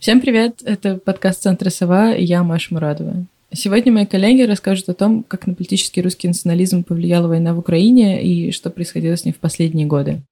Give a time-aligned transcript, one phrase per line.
[0.00, 0.62] Всем привет!
[0.64, 3.26] Это подкаст Центра Сова, и я Маша Мурадова.
[3.52, 8.22] Сегодня мои коллеги расскажут о том, как на политический русский национализм повлияла война в Украине
[8.22, 10.22] и что происходило с ним в последние годы.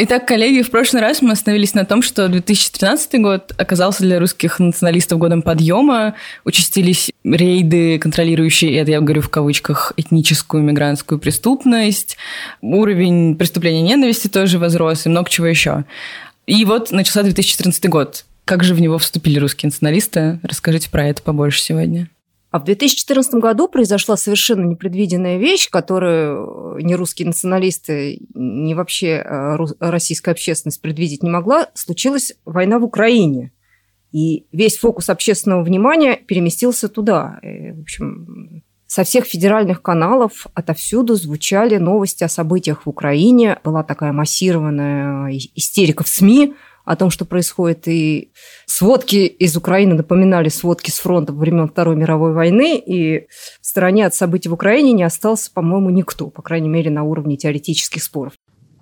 [0.00, 4.60] Итак, коллеги, в прошлый раз мы остановились на том, что 2013 год оказался для русских
[4.60, 6.14] националистов годом подъема.
[6.44, 12.16] Участились рейды, контролирующие, это я говорю в кавычках, этническую мигрантскую преступность.
[12.60, 15.84] Уровень преступления ненависти тоже возрос и много чего еще.
[16.46, 18.24] И вот начался 2014 год.
[18.44, 20.38] Как же в него вступили русские националисты?
[20.44, 22.08] Расскажите про это побольше сегодня.
[22.50, 29.56] А в 2014 году произошла совершенно непредвиденная вещь, которую ни русские националисты, ни вообще э,
[29.80, 31.68] российская общественность предвидеть не могла.
[31.74, 33.52] Случилась война в Украине.
[34.12, 37.38] И весь фокус общественного внимания переместился туда.
[37.42, 43.58] И, в общем, со всех федеральных каналов отовсюду звучали новости о событиях в Украине.
[43.62, 46.54] Была такая массированная истерика в СМИ–
[46.88, 47.86] о том, что происходит.
[47.86, 48.32] И
[48.64, 52.78] сводки из Украины напоминали сводки с фронта времен Второй мировой войны.
[52.78, 53.26] И
[53.60, 57.36] в стороне от событий в Украине не остался, по-моему, никто, по крайней мере, на уровне
[57.36, 58.32] теоретических споров.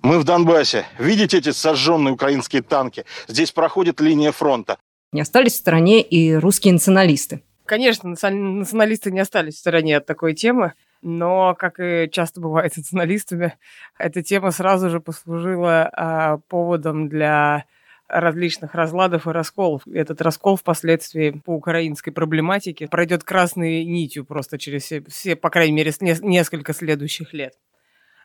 [0.03, 0.85] Мы в Донбассе.
[0.97, 3.03] Видите эти сожженные украинские танки?
[3.27, 4.77] Здесь проходит линия фронта.
[5.11, 7.41] Не остались в стороне и русские националисты.
[7.65, 10.75] Конечно, националисты не остались в стороне от такой темы.
[11.01, 13.57] Но, как и часто бывает с националистами,
[13.99, 17.65] эта тема сразу же послужила а, поводом для
[18.07, 19.81] различных разладов и расколов.
[19.87, 25.73] Этот раскол впоследствии по украинской проблематике пройдет красной нитью просто через все, все по крайней
[25.73, 27.53] мере, несколько следующих лет.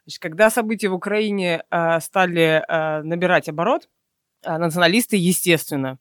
[0.05, 3.89] Значит, когда события в Украине э, стали э, набирать оборот,
[4.45, 5.99] э, националисты, естественно,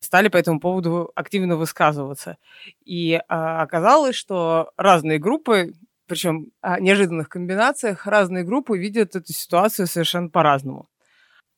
[0.00, 2.38] стали по этому поводу активно высказываться.
[2.84, 5.74] И э, оказалось, что разные группы,
[6.06, 10.88] причем о неожиданных комбинациях, разные группы видят эту ситуацию совершенно по-разному.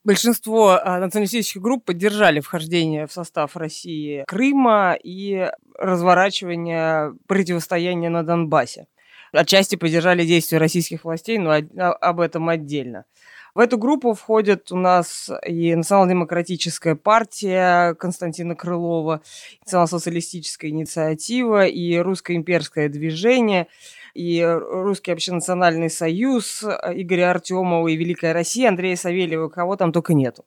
[0.04, 8.86] Большинство а, националистических групп поддержали вхождение в состав России Крыма и разворачивание противостояния на Донбассе.
[9.32, 13.06] Отчасти поддержали действия российских властей, но об этом отдельно.
[13.54, 19.22] В эту группу входят у нас и Национал-демократическая партия Константина Крылова,
[19.64, 23.68] Национал-социалистическая инициатива, и Русское имперское движение–
[24.14, 30.14] и Русский общенациональный союз э, Игоря Артемова и Великая Россия Андрея Савельева, кого там только
[30.14, 30.44] нету.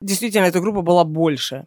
[0.00, 1.66] Действительно, эта группа была больше.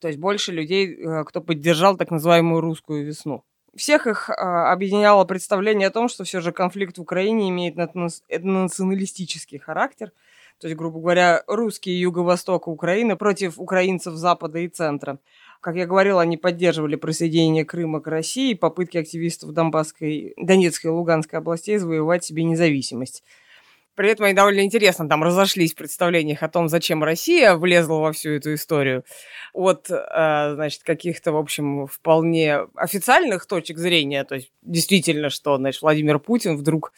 [0.00, 3.44] То есть больше людей, э, кто поддержал так называемую русскую весну.
[3.76, 9.58] Всех их а, объединяло представление о том, что все же конфликт в Украине имеет националистический
[9.58, 10.12] характер.
[10.58, 15.18] То есть, грубо говоря, русские юго-востока Украины против украинцев запада и центра.
[15.60, 20.94] Как я говорила, они поддерживали присоединение Крыма к России и попытки активистов Донбасской, Донецкой и
[20.94, 23.22] Луганской областей завоевать себе независимость.
[23.96, 28.12] При этом они довольно интересно там разошлись в представлениях о том, зачем Россия влезла во
[28.12, 29.04] всю эту историю.
[29.54, 35.80] От, э, значит, каких-то, в общем, вполне официальных точек зрения, то есть действительно, что, значит,
[35.80, 36.92] Владимир Путин вдруг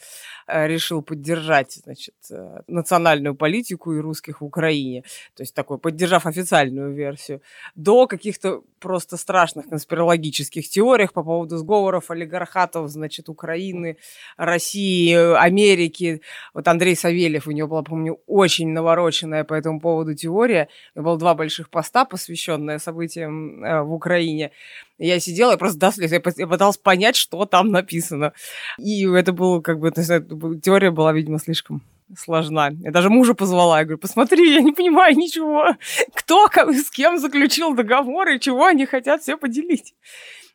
[0.49, 5.03] решил поддержать, значит, э, национальную политику и русских в Украине,
[5.35, 7.41] то есть такой, поддержав официальную версию,
[7.75, 13.97] до каких-то просто страшных конспирологических теориях по поводу сговоров олигархатов, значит, Украины,
[14.37, 16.21] России, Америки.
[16.53, 20.69] Вот Андрей Савельев, у него была, помню, очень навороченная по этому поводу теория.
[20.95, 24.51] Было два больших поста, посвященные событиям э, в Украине.
[24.99, 28.33] Я сидела, я просто до слез, я пыталась понять, что там написано.
[28.77, 31.81] И это было как бы, теория была, видимо, слишком
[32.17, 32.71] сложна.
[32.81, 35.75] Я даже мужа позвала, я говорю, посмотри, я не понимаю ничего.
[36.13, 39.93] Кто с кем заключил договор и чего они хотят все поделить.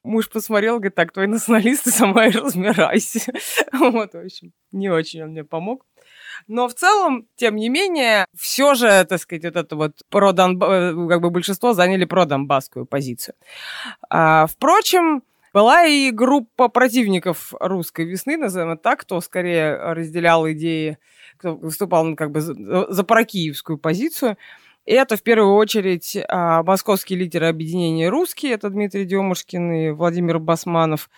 [0.02, 3.32] Муж посмотрел, говорит, так, твои националисты, сама и разбирайся.
[3.72, 5.86] Вот, в общем, не очень он мне помог.
[6.46, 10.62] Но в целом, тем не менее, все же, так сказать, вот это вот про Донб...
[10.62, 13.34] Э, как бы большинство заняли про донбасскую позицию.
[14.10, 15.22] А, впрочем,
[15.52, 20.98] была и группа противников русской весны, назовем это так, кто скорее разделял идеи,
[21.38, 22.54] кто выступал ну, как бы за,
[22.88, 24.36] за прокиевскую позицию.
[24.84, 30.38] И это в первую очередь а, московские лидеры объединения «Русские», это Дмитрий Демушкин и Владимир
[30.38, 31.08] Басманов,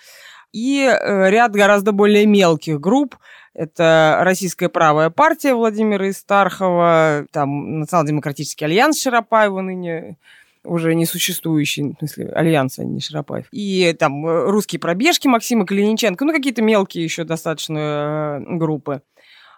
[0.53, 3.17] и э, ряд гораздо более мелких групп,
[3.57, 10.17] это Российская правая партия Владимира Истархова, там Национал-демократический альянс Широпаева ныне
[10.63, 13.47] уже не существующий, в смысле, альянса, а не Широпаев.
[13.53, 19.01] И там э, русские пробежки Максима Калиниченко, ну, какие-то мелкие еще достаточно э, группы.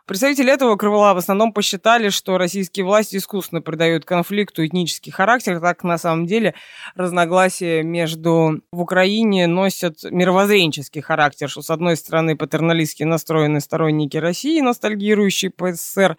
[0.08, 5.84] Представители этого крыла в основном посчитали, что российские власти искусственно придают конфликту этнический характер, так
[5.84, 6.54] на самом деле
[6.94, 14.62] разногласия между в Украине носят мировоззренческий характер, что с одной стороны патерналистски настроенные сторонники России,
[14.62, 16.16] ностальгирующие по СССР,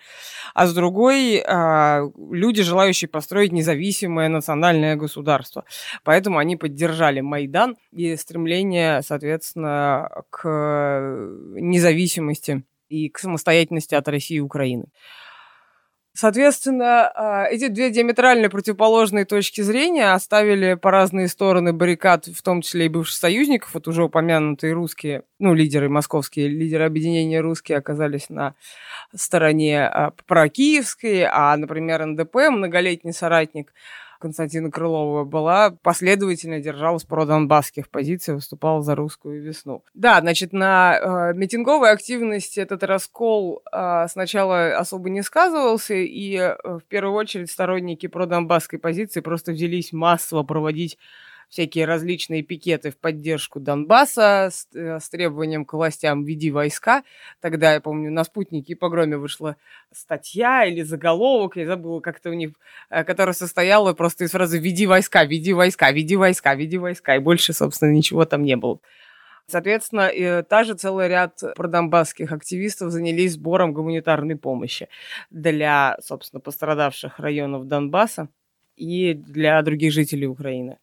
[0.53, 5.65] а с другой а, люди, желающие построить независимое национальное государство.
[6.03, 10.47] Поэтому они поддержали Майдан и стремление, соответственно, к
[11.55, 14.85] независимости и к самостоятельности от России и Украины.
[16.13, 22.61] Соответственно, а, эти две диаметрально противоположные точки зрения оставили по разные стороны баррикад, в том
[22.61, 28.29] числе и бывших союзников, вот уже упомянутые русские, ну, лидеры московские, лидеры объединения русские оказались
[28.29, 28.55] на
[29.15, 33.73] стороне а, прокиевской, а, например, НДП, многолетний соратник
[34.19, 39.83] Константина Крылова была последовательно держалась про-донбасских позиций, выступала за русскую весну.
[39.93, 46.55] Да, значит, на э, митинговой активности этот раскол э, сначала особо не сказывался, и э,
[46.63, 50.97] в первую очередь сторонники про-донбасской позиции просто взялись массово проводить
[51.49, 57.03] всякие различные пикеты в поддержку Донбасса с, э, с требованием к властям «веди войска».
[57.41, 59.57] Тогда, я помню, на «Спутнике» и «Погроме» вышла
[59.91, 62.51] статья или заголовок, я забыла как-то у них,
[62.89, 67.19] э, которая состояла просто из фразы «веди войска, веди войска, веди войска, веди войска», и
[67.19, 68.79] больше, собственно, ничего там не было.
[69.47, 74.89] Соответственно, та же целый ряд продонбасских активистов занялись сбором гуманитарной помощи
[75.31, 78.29] для, собственно, пострадавших районов Донбасса
[78.75, 80.77] и для других жителей Украины.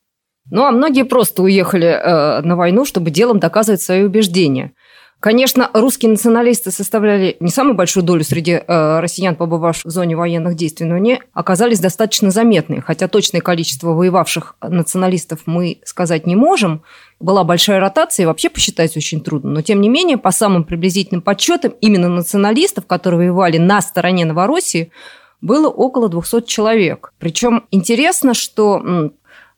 [0.51, 4.73] Ну, а многие просто уехали э, на войну, чтобы делом доказывать свои убеждения.
[5.19, 10.57] Конечно, русские националисты составляли не самую большую долю среди э, россиян, побывавших в зоне военных
[10.57, 12.83] действий, но они оказались достаточно заметные.
[12.83, 16.83] Хотя точное количество воевавших националистов мы сказать не можем.
[17.19, 19.51] Была большая ротация, и вообще посчитать очень трудно.
[19.51, 24.93] Но, тем не менее, по самым приблизительным подсчетам, именно националистов, которые воевали на стороне Новороссии,
[25.41, 27.13] было около 200 человек.
[27.19, 29.11] Причем интересно, что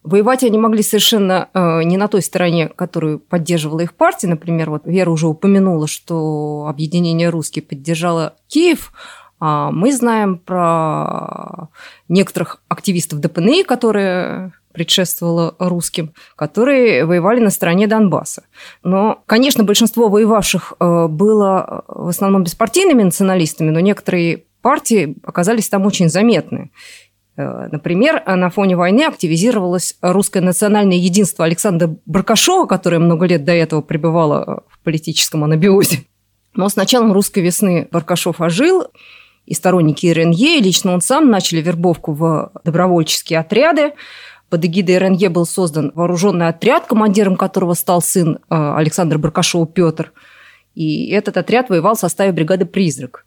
[0.05, 4.29] Воевать они могли совершенно э, не на той стороне, которую поддерживала их партия.
[4.29, 8.93] Например, вот Вера уже упомянула, что объединение русских поддержало Киев.
[9.41, 11.69] А мы знаем про
[12.09, 18.45] некоторых активистов ДПНИ, которые предшествовало русским, которые воевали на стороне Донбасса.
[18.85, 25.87] Но, конечно, большинство воевавших э, было в основном беспартийными националистами, но некоторые партии оказались там
[25.87, 26.71] очень заметны.
[27.39, 33.53] Э, например, на фоне войны активизировалось русское национальное единство Александра Баркашова, которое много лет до
[33.53, 36.05] этого пребывало в политическом анабиозе.
[36.55, 38.89] Но с началом русской весны Баркашов ожил,
[39.47, 43.93] и сторонники РНЕ, и лично он сам начали вербовку в добровольческие отряды.
[44.51, 50.13] Под эгидой РНЕ был создан вооруженный отряд, командиром которого стал сын э, Александра Баркашова Петр.
[50.75, 53.25] И этот отряд воевал в составе бригады «Призрак»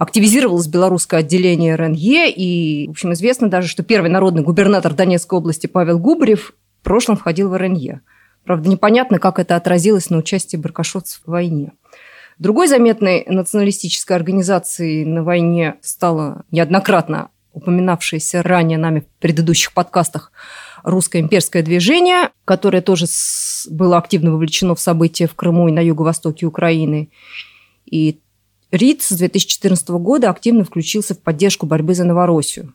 [0.00, 5.66] активизировалось белорусское отделение РНЕ, и, в общем, известно даже, что первый народный губернатор Донецкой области
[5.66, 8.00] Павел Губарев в прошлом входил в РНЕ.
[8.46, 11.72] Правда, непонятно, как это отразилось на участии баркашовцев в войне.
[12.38, 20.32] Другой заметной националистической организацией на войне стала неоднократно упоминавшаяся ранее нами в предыдущих подкастах
[20.82, 23.04] русское имперское движение, которое тоже
[23.68, 27.10] было активно вовлечено в события в Крыму и на юго-востоке Украины.
[27.84, 28.20] И
[28.70, 32.74] РИД с 2014 года активно включился в поддержку борьбы за Новороссию.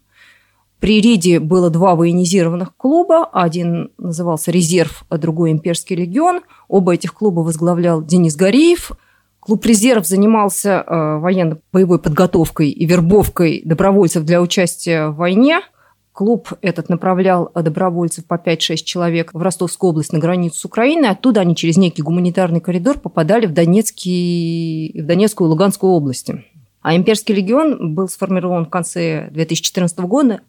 [0.80, 3.26] При РИДе было два военизированных клуба.
[3.26, 6.42] Один назывался «Резерв», а другой «Имперский легион».
[6.68, 8.92] Оба этих клуба возглавлял Денис Гориев.
[9.40, 15.62] Клуб «Резерв» занимался э, военно-боевой подготовкой и вербовкой добровольцев для участия в войне–
[16.16, 21.10] Клуб этот направлял добровольцев по 5-6 человек в Ростовскую область на границу с Украиной.
[21.10, 26.46] Оттуда они через некий гуманитарный коридор попадали в, Донецкий, в Донецкую и Луганскую области.
[26.82, 30.40] А имперский легион был сформирован в конце 2014 года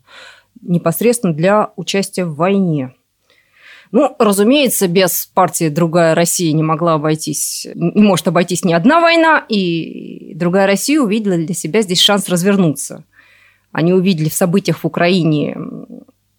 [0.62, 2.94] непосредственно для участия в войне.
[3.90, 9.44] Ну, разумеется, без партии «Другая Россия» не могла обойтись, не может обойтись ни одна война,
[9.48, 13.02] и «Другая Россия» увидела для себя здесь шанс развернуться–
[13.76, 15.54] они увидели в событиях в Украине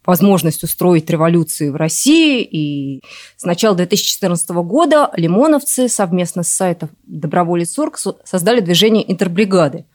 [0.07, 2.41] возможность устроить революцию в России.
[2.41, 3.03] И
[3.35, 9.85] с начала 2014 года лимоновцы совместно с сайтом Доброволец.орг создали движение интербригады.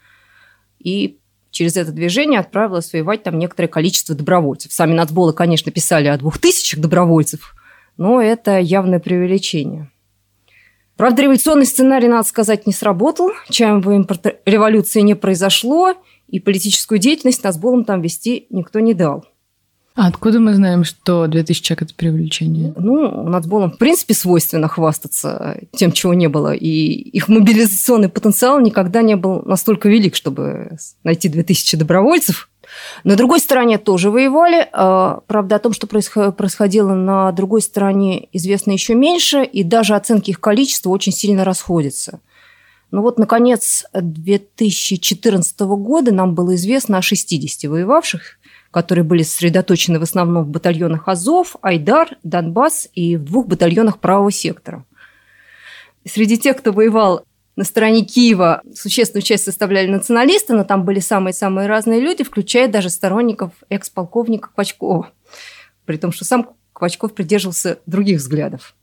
[0.78, 1.18] И
[1.50, 4.72] через это движение отправилось воевать там некоторое количество добровольцев.
[4.72, 7.56] Сами нацболы, конечно, писали о двух тысячах добровольцев,
[7.96, 9.90] но это явное преувеличение.
[10.96, 13.32] Правда, революционный сценарий, надо сказать, не сработал.
[13.50, 14.06] Чаевой
[14.46, 15.96] революции не произошло–
[16.32, 19.24] и политическую деятельность Назболом там вести никто не дал.
[19.94, 22.72] А откуда мы знаем, что 2000 человек– это привлечение?
[22.78, 26.54] Ну, нацболам в принципе свойственно хвастаться тем, чего не было.
[26.54, 32.48] И их мобилизационный потенциал никогда не был настолько велик, чтобы найти 2000 добровольцев.
[33.04, 34.66] На другой стороне тоже воевали.
[34.72, 40.30] А, правда, о том, что происходило на другой стороне, известно еще меньше, и даже оценки
[40.30, 42.20] их количества очень сильно расходятся.
[42.92, 48.38] Ну вот, наконец, 2014 года нам было известно о 60 воевавших,
[48.70, 54.30] которые были сосредоточены в основном в батальонах Азов, Айдар, Донбасс и в двух батальонах правого
[54.30, 54.84] сектора.
[56.06, 57.24] Среди тех, кто воевал
[57.56, 62.90] на стороне Киева, существенную часть составляли националисты, но там были самые-самые разные люди, включая даже
[62.90, 65.10] сторонников экс-полковника Квачкова.
[65.86, 68.74] При том, что сам Квачков придерживался других взглядов.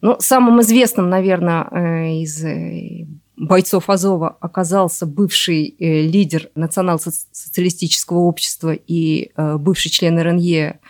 [0.00, 8.72] Ну, самым известным, наверное, э, из э, бойцов Азова оказался бывший э, лидер национал-социалистического общества
[8.74, 10.80] и э, бывший член РНЕ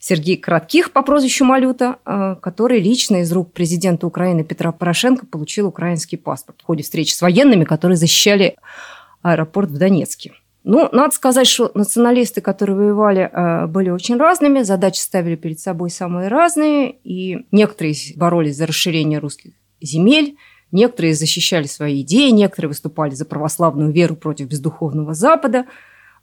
[0.00, 5.68] Сергей Кратких по прозвищу Малюта, э, который лично из рук президента Украины Петра Порошенко получил
[5.68, 8.56] украинский паспорт в ходе встречи с военными, которые защищали
[9.22, 10.32] аэропорт в Донецке.
[10.64, 16.26] Ну, надо сказать, что националисты, которые воевали, были очень разными, задачи ставили перед собой самые
[16.26, 20.36] разные, и некоторые боролись за расширение русских земель,
[20.72, 25.66] Некоторые защищали свои идеи, некоторые выступали за православную веру против бездуховного Запада,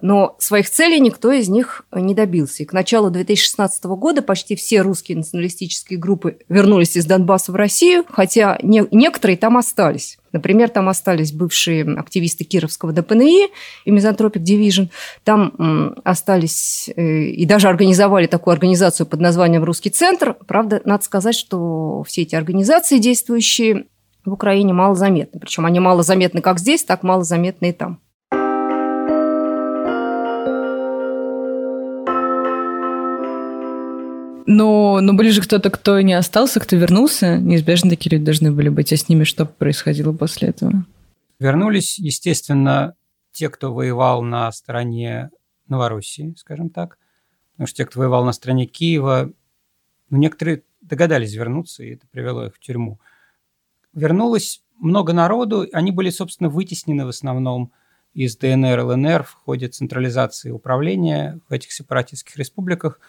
[0.03, 2.63] но своих целей никто из них не добился.
[2.63, 8.03] И к началу 2016 года почти все русские националистические группы вернулись из Донбасса в Россию,
[8.09, 10.17] хотя не, некоторые там остались.
[10.33, 13.47] Например, там остались бывшие активисты Кировского ДПНИ
[13.85, 14.89] и Мизантропик Division.
[15.23, 20.35] Там остались э, и даже организовали такую организацию под названием «Русский центр».
[20.47, 23.85] Правда, надо сказать, что все эти организации действующие
[24.25, 25.39] в Украине малозаметны.
[25.39, 27.99] Причем они малозаметны как здесь, так малозаметны и там.
[34.45, 37.37] Но, но были же кто-то, кто не остался, кто вернулся.
[37.37, 38.91] Неизбежно такие люди должны были быть.
[38.91, 40.85] А с ними что происходило после этого?
[41.39, 42.95] Вернулись, естественно,
[43.31, 45.31] те, кто воевал на стороне
[45.67, 46.97] Новороссии, скажем так.
[47.53, 49.31] Потому что те, кто воевал на стороне Киева,
[50.09, 52.99] ну, некоторые догадались вернуться, и это привело их в тюрьму
[53.93, 57.71] вернулось много народу, они были, собственно, вытеснены в основном
[58.13, 63.00] из ДНР, ЛНР в ходе централизации управления в этих сепаратистских республиках,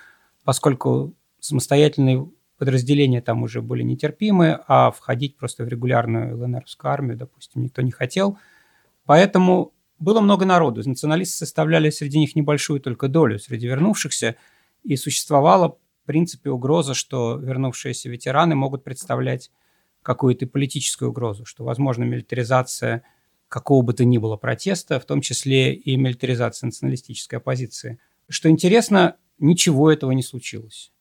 [0.45, 7.63] поскольку самостоятельные подразделения там уже были нетерпимы, а входить просто в регулярную ЛНРовскую армию, допустим,
[7.63, 8.39] никто не хотел.
[9.05, 10.83] Поэтому было много народу.
[10.89, 14.37] Националисты составляли среди них небольшую только долю среди вернувшихся,
[14.83, 19.51] и существовала, в принципе, угроза, что вернувшиеся ветераны могут представлять
[20.05, 23.03] какую-то политическую угрозу, что возможно милитаризация
[23.49, 27.99] какого бы то ни было протеста, в том числе и милитаризация националистической оппозиции.
[28.29, 30.93] Что интересно, ничего этого не случилось.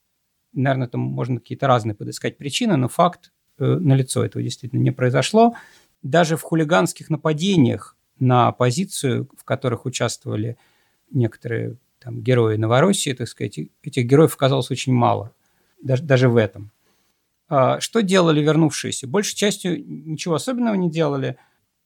[0.54, 5.56] Наверное, там можно какие-то разные подыскать причины, но факт э, налицо этого действительно не произошло.
[6.02, 10.58] Даже в хулиганских нападениях на оппозицию, в которых участвовали
[11.12, 15.34] некоторые там, герои Новороссии, так сказать, этих героев оказалось очень мало.
[15.82, 16.72] Даже, даже в этом.
[17.56, 19.08] А, что делали вернувшиеся?
[19.08, 21.38] Большей частью ничего особенного не делали.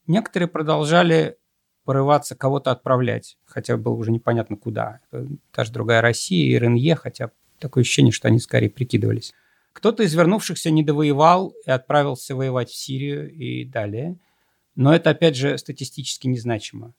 [0.06, 1.36] Некоторые продолжали
[1.84, 5.02] порываться кого-то отправлять, хотя было уже непонятно куда.
[5.12, 9.34] Это та же другая Россия и РНЕ, хотя такое ощущение, что они скорее прикидывались.
[9.74, 14.18] Кто-то из вернувшихся не довоевал и отправился воевать в Сирию и далее.
[14.76, 16.94] Но это, опять же, статистически незначимо.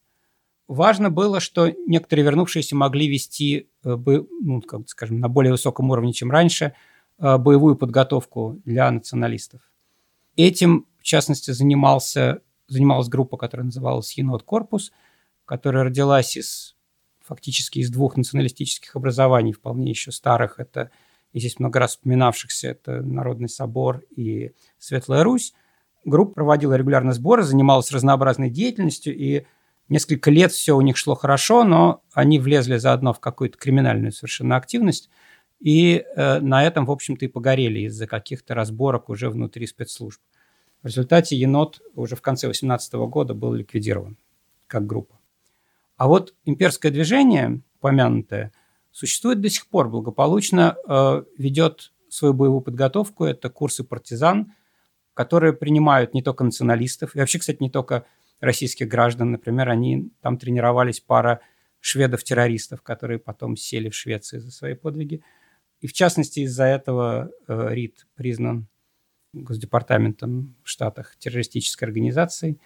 [0.66, 6.30] Важно было, что некоторые вернувшиеся могли вести, э, ну, скажем, на более высоком уровне, чем
[6.30, 6.74] раньше–
[7.18, 9.60] боевую подготовку для националистов.
[10.36, 14.92] Этим, в частности, занимался, занималась группа, которая называлась «Енот Корпус»,
[15.44, 16.76] которая родилась из,
[17.20, 20.60] фактически из двух националистических образований, вполне еще старых.
[20.60, 20.90] Это,
[21.32, 25.54] и здесь много раз вспоминавшихся, это Народный собор и Светлая Русь.
[26.04, 29.44] Группа проводила регулярно сборы, занималась разнообразной деятельностью, и
[29.88, 34.56] несколько лет все у них шло хорошо, но они влезли заодно в какую-то криминальную совершенно
[34.56, 35.10] активность–
[35.60, 40.20] и э, на этом, в общем-то, и погорели из-за каких-то разборок уже внутри спецслужб.
[40.82, 44.16] В результате енот уже в конце 18 года был ликвидирован
[44.68, 45.18] как группа.
[45.96, 48.52] А вот имперское движение, помянутое,
[48.92, 53.24] существует до сих пор, благополучно э, ведет свою боевую подготовку.
[53.24, 54.52] Это курсы партизан,
[55.14, 58.06] которые принимают не только националистов, и вообще, кстати, не только
[58.38, 59.32] российских граждан.
[59.32, 61.40] Например, они там тренировались пара
[61.80, 65.20] шведов-террористов, которые потом сели в Швеции за свои подвиги–
[65.80, 68.66] и в частности из-за этого э, РИД признан
[69.32, 72.58] Госдепартаментом в Штатах террористической организацией,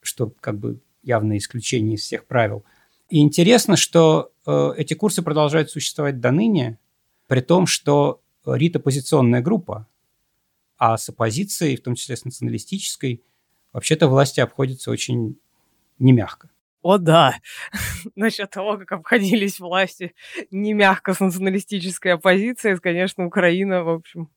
[0.00, 2.64] что как бы явное исключение из всех правил.
[3.08, 6.78] И интересно, что э, эти курсы продолжают существовать до ныне,
[7.26, 9.86] при том, что РИТ оппозиционная группа,
[10.76, 13.22] а с оппозицией, в том числе с националистической,
[13.72, 15.38] вообще-то власти обходятся очень
[15.98, 16.50] немягко.
[16.82, 17.34] О да,
[18.16, 20.14] насчет того, как обходились власти
[20.50, 24.30] не мягко с националистической оппозицией, конечно, Украина, в общем,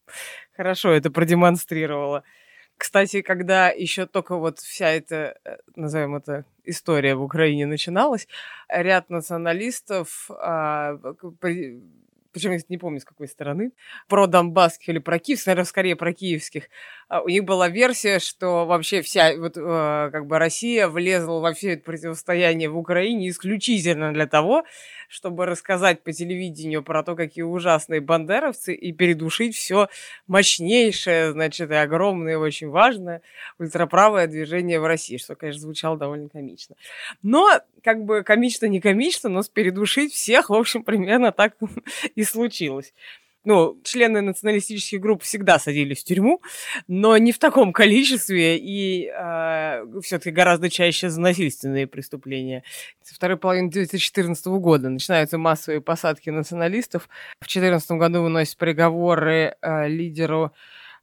[0.55, 2.23] хорошо это продемонстрировала.
[2.77, 8.27] Кстати, когда еще только вот вся эта, э, назовем это, история в Украине начиналась,
[8.69, 10.97] ряд националистов а,
[12.33, 13.71] причем я не помню, с какой стороны,
[14.07, 16.69] про донбасских или про киевских, наверное, скорее про киевских,
[17.07, 21.53] а, у них была версия, что вообще вся вот э, как бы Россия влезла во
[21.53, 24.63] все это противостояние в Украине исключительно для того,
[25.09, 29.89] чтобы рассказать по телевидению про то, какие ужасные бандеровцы, и передушить все
[30.25, 33.21] мощнейшее, значит, и огромное, и очень важное
[33.59, 36.75] ультраправое движение в России, что, конечно, звучало довольно комично.
[37.21, 37.47] Но,
[37.83, 41.53] как бы, комично не комично, но передушить всех, в общем, примерно так
[42.15, 42.93] и случилось
[43.45, 46.41] ну, члены националистических групп всегда садились в тюрьму,
[46.87, 52.63] но не в таком количестве и э, все-таки гораздо чаще за насильственные преступления.
[53.01, 57.09] Со второй половины 2014 года начинаются массовые посадки националистов.
[57.41, 60.53] В 2014 году выносят приговоры э, лидеру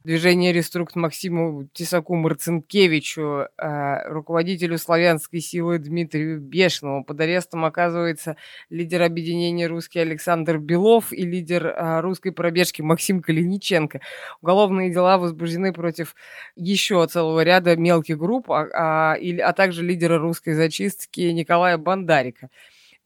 [0.03, 7.03] движение «Реструкт» Максиму Тесаку Марцинкевичу, э, руководителю славянской силы Дмитрию Бешному.
[7.03, 8.35] Под арестом оказывается
[8.69, 14.01] лидер объединения «Русский» Александр Белов и лидер э, русской пробежки Максим Калиниченко.
[14.41, 16.15] Уголовные дела возбуждены против
[16.55, 22.49] еще целого ряда мелких групп, а, а, а также лидера русской зачистки Николая Бандарика.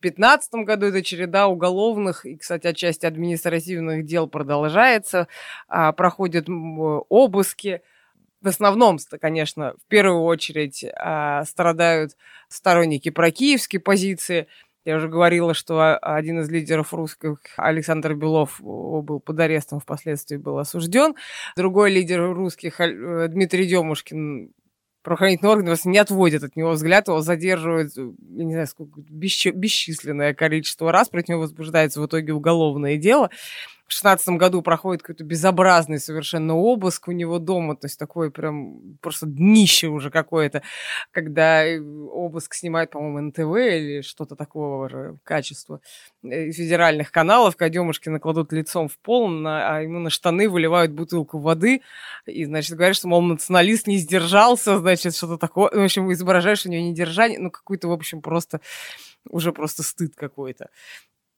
[0.06, 5.28] 2015 году эта череда уголовных и, кстати, отчасти административных дел продолжается.
[5.68, 7.82] А, проходят обыски.
[8.42, 12.16] В основном, конечно, в первую очередь а, страдают
[12.48, 14.48] сторонники прокиевской позиции.
[14.86, 20.60] Я уже говорила, что один из лидеров русских, Александр Белов, был под арестом, впоследствии был
[20.60, 21.16] осужден.
[21.58, 24.52] Другой лидер русских, э, Дмитрий Демушкин,
[25.06, 29.00] правоохранительные органы просто не отводят от него взгляд, его задерживают, э, я не знаю, сколько,
[29.00, 33.30] бесчисленное количество раз, против него возбуждается в итоге уголовное дело
[33.88, 38.98] в шестнадцатом году проходит какой-то безобразный совершенно обыск у него дома, то есть такой прям
[39.00, 40.63] просто днище уже какое-то,
[41.12, 45.82] когда э, обыск снимает, по-моему, НТВ или что-то такого же качества
[46.24, 50.91] э, федеральных каналов, когда Демушки накладут лицом в пол, на, а ему на штаны выливают
[50.91, 51.82] бутылку воды,
[52.26, 56.69] и, значит, говорят, что, мол, националист не сдержался, значит, что-то такое, в общем, изображаешь у
[56.69, 58.62] него недержание, ну, какой-то, в общем, просто
[59.30, 60.69] уже просто стыд какой-то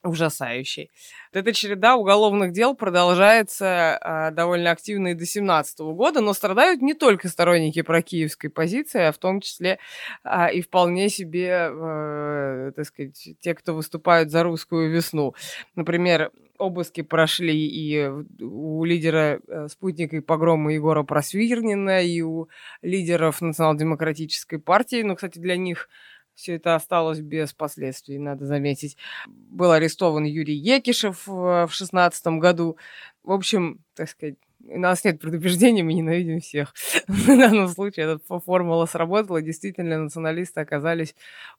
[0.04, 0.92] ужасающий.
[1.32, 6.94] Эта череда уголовных дел продолжается а, довольно активно и до 2017 года, но страдают не
[6.94, 9.80] только сторонники прокиевской позиции, а в том числе
[10.24, 15.34] а, и вполне себе, а, так сказать, те, кто выступают за русскую весну.
[15.76, 18.08] Например, обыски прошли и
[18.42, 22.50] у лидера э, спутника и погрома Егора Просвирнина, и у
[22.82, 25.04] лидеров национал-демократической партии.
[25.04, 25.90] Но, кстати, для них
[26.38, 28.96] все это осталось без последствий, надо заметить.
[29.26, 32.78] Был арестован Юрий Екишев в шестнадцатом году.
[33.24, 36.76] В общем, так сказать, у нас нет предубеждений, мы ненавидим всех.
[37.08, 39.42] В данном случае эта формула сработала.
[39.42, 41.16] Действительно, националисты оказались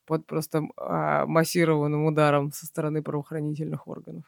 [0.07, 4.25] под просто а, массированным ударом со стороны правоохранительных органов.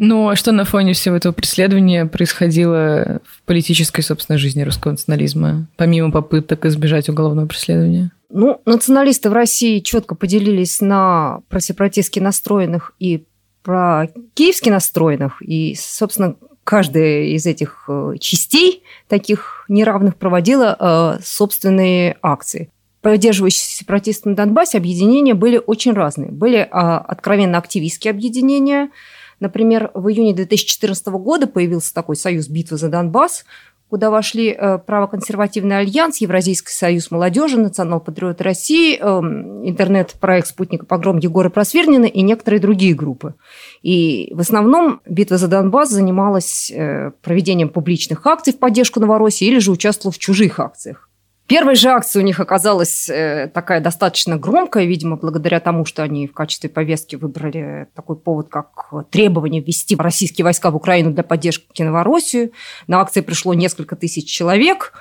[0.00, 5.66] Ну, а что на фоне всего этого преследования происходило в политической, собственно, жизни русского национализма,
[5.76, 8.12] помимо попыток избежать уголовного преследования?
[8.30, 13.24] Ну, националисты в России четко поделились на просепаратистски настроенных и
[13.64, 15.42] про киевски настроенных.
[15.42, 22.70] И, собственно, каждая из этих э, частей таких неравных проводила э, собственные акции.
[23.00, 26.30] Поддерживающие сепаратисты на Донбассе объединения были очень разные.
[26.30, 28.90] Были э, откровенно активистские объединения–
[29.40, 33.44] Например, в июне 2014 года появился такой союз «Битва за Донбасс»,
[33.88, 41.48] куда вошли э, правоконсервативный альянс, Евразийский союз молодежи, национал-патриоты России, эм, интернет-проект «Спутника погром» Егора
[41.48, 43.34] Просвернина и некоторые другие группы.
[43.82, 49.58] И в основном «Битва за Донбасс» занималась э, проведением публичных акций в поддержку Новороссии или
[49.58, 51.07] же участвовала в чужих акциях.
[51.48, 56.26] Первая же акция у них оказалась э, такая достаточно громкая, видимо, благодаря тому, что они
[56.26, 61.80] в качестве повестки выбрали такой повод, как требование ввести российские войска в Украину для поддержки
[61.80, 62.52] Новороссию.
[62.86, 64.92] На акции пришло несколько тысяч человек.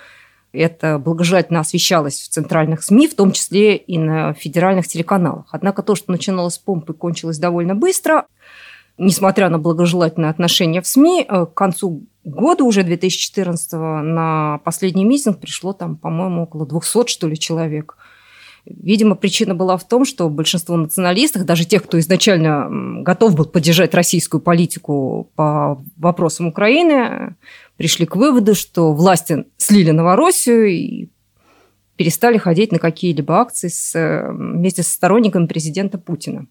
[0.54, 5.48] Это благожелательно освещалось в центральных СМИ, в том числе и на федеральных телеканалах.
[5.52, 8.26] Однако то, что начиналось с помпы, кончилось довольно быстро.
[8.98, 15.40] Несмотря на благожелательное отношение в СМИ, э, к концу года уже 2014 на последний митинг
[15.40, 17.98] пришло там, по-моему, около 200, что ли, человек.
[18.66, 23.94] Видимо, причина была в том, что большинство националистов, даже тех, кто изначально готов был поддержать
[23.94, 27.36] российскую политику по вопросам Украины,
[27.78, 31.10] пришли к выводу, что власти слили Новороссию и
[31.96, 36.48] перестали ходить на какие-либо акции с, вместе со сторонниками президента Путина.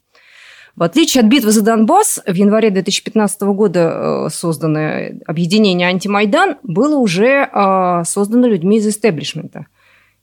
[0.76, 6.98] В отличие от битвы за Донбасс, в январе 2015 года э, созданное объединение «Антимайдан» было
[6.98, 9.66] уже э, создано людьми из истеблишмента.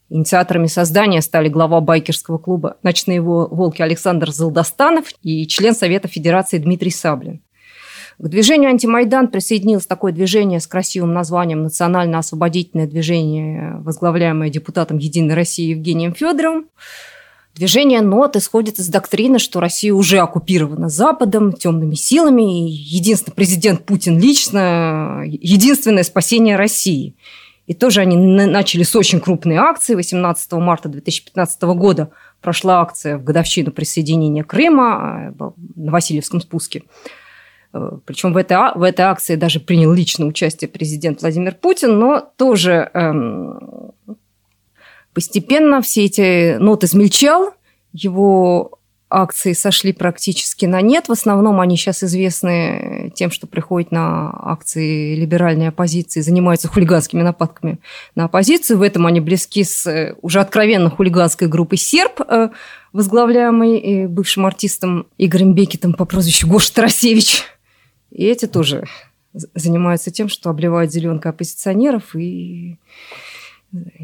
[0.09, 6.91] Инициаторами создания стали глава байкерского клуба «Ночные волки» Александр Залдостанов и член Совета Федерации Дмитрий
[6.91, 7.41] Саблин.
[8.19, 15.69] К движению «Антимайдан» присоединилось такое движение с красивым названием «Национально-освободительное движение», возглавляемое депутатом «Единой России»
[15.69, 16.67] Евгением Федоровым.
[17.55, 23.85] Движение НОТ исходит из доктрины, что Россия уже оккупирована Западом, темными силами, и единственный президент
[23.85, 27.15] Путин лично– единственное спасение России.
[27.67, 29.93] И тоже они начали с очень крупной акции.
[29.93, 32.09] 18 марта 2015 года
[32.41, 35.43] прошла акция в годовщину присоединения Крыма э,
[35.75, 36.83] на Васильевском спуске.
[37.71, 42.19] Э, Причем в этой, в этой акции даже принял личное участие президент Владимир Путин, но
[42.35, 43.93] тоже эм,
[45.13, 47.53] Постепенно все эти ноты измельчал,
[47.91, 48.79] его
[49.13, 51.07] акции сошли практически на нет.
[51.07, 57.79] В основном они сейчас известны тем, что приходят на акции либеральной оппозиции, занимаются хулиганскими нападками
[58.15, 58.79] на оппозицию.
[58.79, 62.49] В этом они близки с э, уже откровенно хулиганской группой «Серб», э,
[62.91, 67.43] возглавляемой э, бывшим артистом Игорем Бекетом по прозвищу Гоша Тарасевич.
[68.09, 68.85] И эти тоже
[69.33, 72.77] занимаются тем, что обливают зеленкой оппозиционеров и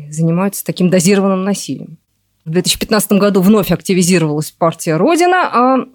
[0.10, 1.98] занимаются таким дозированным насилием.
[2.46, 5.86] В 2015 году вновь активизировалась партия «Родина», а,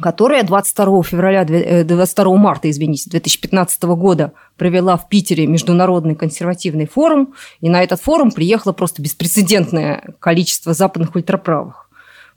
[0.00, 7.34] которая 22 февраля, 22 э, марта, извините, 2015 года провела в Питере международный консервативный форум,
[7.60, 11.88] и на этот форум приехало просто беспрецедентное количество западных ультраправых.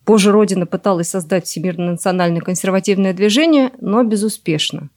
[0.05, 4.89] Позже Родина пыталась создать Всемирное национальное консервативное движение, но безуспешно.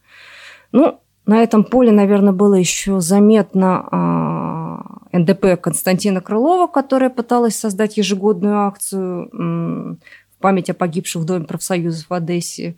[0.73, 7.97] Ну, на этом поле, наверное, было еще заметно а, НДП Константина Крылова, которая пыталась создать
[7.97, 9.99] ежегодную акцию в
[10.41, 12.77] память о погибших в Доме профсоюзов в Одессе.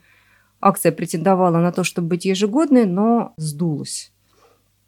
[0.61, 4.13] Акция претендовала на то, чтобы быть ежегодной, но сдулась.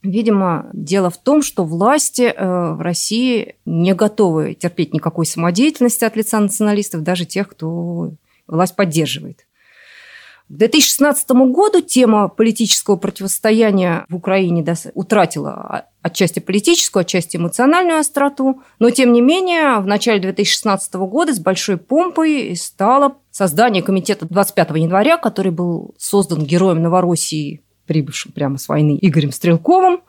[0.03, 6.17] Видимо, дело в том, что власти э, в России не готовы терпеть никакой самодеятельности от
[6.17, 8.13] лица националистов, даже тех, кто
[8.47, 9.47] власть поддерживает.
[10.51, 18.91] К 2016 году тема политического противостояния в Украине утратила отчасти политическую, отчасти эмоциональную остроту, но
[18.91, 25.19] тем не менее в начале 2016 года с большой помпой стало создание комитета 25 января,
[25.19, 30.01] который был создан героем Новороссии, прибывшим прямо с войны Игорем Стрелковым,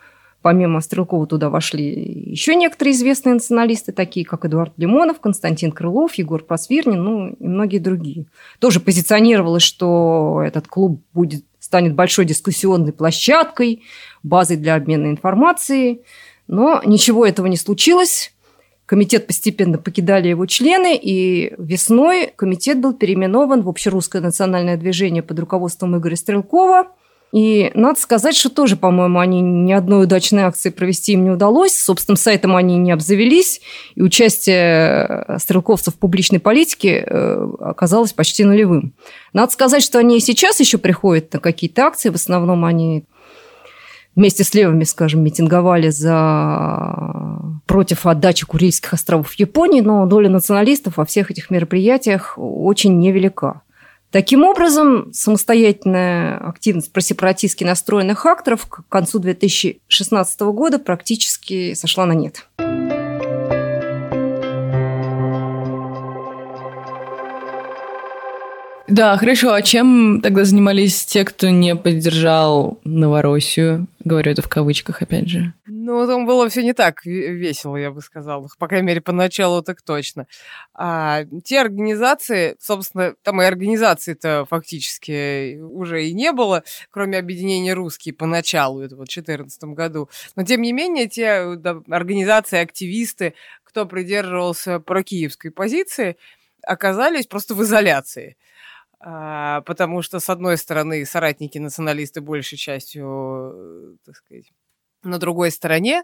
[0.42, 1.86] Помимо Стрелкова туда вошли
[2.32, 7.78] еще некоторые известные националисты, такие как Эдуард Лимонов, Константин Крылов, Егор Просвирнин, ну и многие
[7.78, 8.26] другие.
[8.60, 13.84] Тоже позиционировалось, что этот клуб будет, станет большой дискуссионной площадкой,
[14.24, 16.02] базой для обмена информацией.
[16.48, 18.34] Но ничего этого не случилось.
[18.88, 25.40] Комитет постепенно покидали его члены, и весной комитет был переименован в Общерусское национальное движение под
[25.40, 26.88] руководством Игоря Стрелкова–
[27.32, 31.78] и надо сказать, что тоже, по-моему, они ни одной удачной акции провести им не удалось.
[31.78, 33.62] Собственным сайтом они не обзавелись.
[33.96, 38.94] И участие э, стрелковцев в публичной политике э, оказалось почти нулевым.
[39.32, 42.10] Надо сказать, что они и сейчас еще приходят на какие-то акции.
[42.10, 43.06] В основном они
[44.14, 51.06] вместе с левыми, скажем, митинговали за против отдачи Курильских островов Японии, но доля националистов во
[51.06, 53.62] всех этих мероприятиях очень невелика.
[54.12, 62.46] Таким образом, самостоятельная активность просепаратистски настроенных акторов к концу 2016 года практически сошла на нет.
[68.92, 69.54] Да, хорошо.
[69.54, 73.88] А чем тогда занимались те, кто не поддержал Новороссию?
[74.04, 75.54] Говорю это в кавычках, опять же.
[75.66, 78.50] Ну, там было все не так весело, я бы сказала.
[78.60, 80.28] По крайней мере, поначалу так точно.
[80.74, 88.14] А те организации, собственно, там и организации-то фактически уже и не было, кроме объединения русские
[88.14, 90.10] поначалу, это вот в 2014 году.
[90.36, 96.18] Но, тем не менее, те да, организации, активисты, кто придерживался прокиевской позиции,
[96.62, 98.36] оказались просто в изоляции.
[99.04, 104.52] А, потому что, с одной стороны, соратники националисты большей частью, э, так сказать,
[105.04, 106.04] на другой стороне,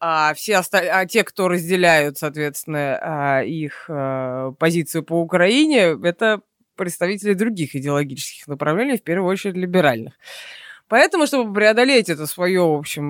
[0.00, 6.40] а все остальные, а те, кто разделяют, соответственно, а, их а, позицию по Украине, это
[6.76, 10.14] представители других идеологических направлений, в первую очередь либеральных.
[10.88, 13.06] Поэтому, чтобы преодолеть это свое, в общем,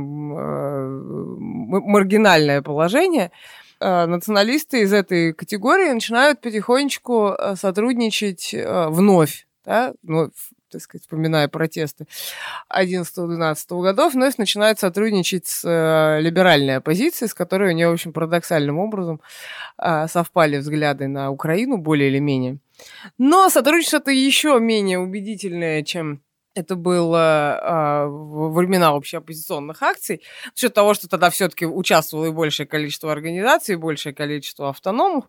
[1.90, 10.30] маргинальное положение, э, националисты из этой категории начинают потихонечку э, сотрудничать э, вновь, да, вновь
[10.74, 12.06] так сказать, вспоминая протесты
[12.68, 18.12] 11-12 годов, вновь начинает сотрудничать с э, либеральной оппозицией, с которой у нее, в общем,
[18.12, 19.20] парадоксальным образом
[19.78, 22.58] э, совпали взгляды на Украину более или менее.
[23.18, 26.23] Но сотрудничество-то еще менее убедительное, чем
[26.54, 30.22] это было э, во времена общеоппозиционных акций,
[30.54, 35.24] за счет того, что тогда все-таки участвовало и большее количество организаций, и большее количество автономов.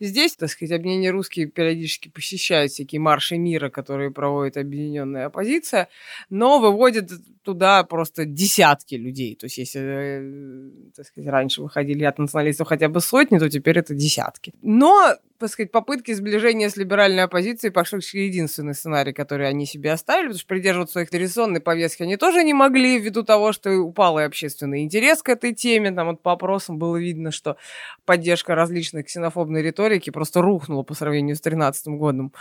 [0.00, 5.88] Здесь, так сказать, объединение русские периодически посещают всякие марши мира, которые проводит объединенная оппозиция,
[6.30, 7.10] но выводят
[7.42, 9.36] туда просто десятки людей.
[9.36, 13.78] То есть, если, э, так сказать, раньше выходили от националистов хотя бы сотни, то теперь
[13.78, 14.52] это десятки.
[14.62, 20.28] Но так сказать, попытки сближения с либеральной оппозицией практически единственный сценарий, который они себе оставили,
[20.28, 24.22] потому что придерживаться своих традиционной повестки они тоже не могли, ввиду того, что упал и
[24.22, 25.92] общественный интерес к этой теме.
[25.92, 27.56] Там вот по опросам было видно, что
[28.04, 32.32] поддержка различной ксенофобной риторики просто рухнула по сравнению с 2013 годом.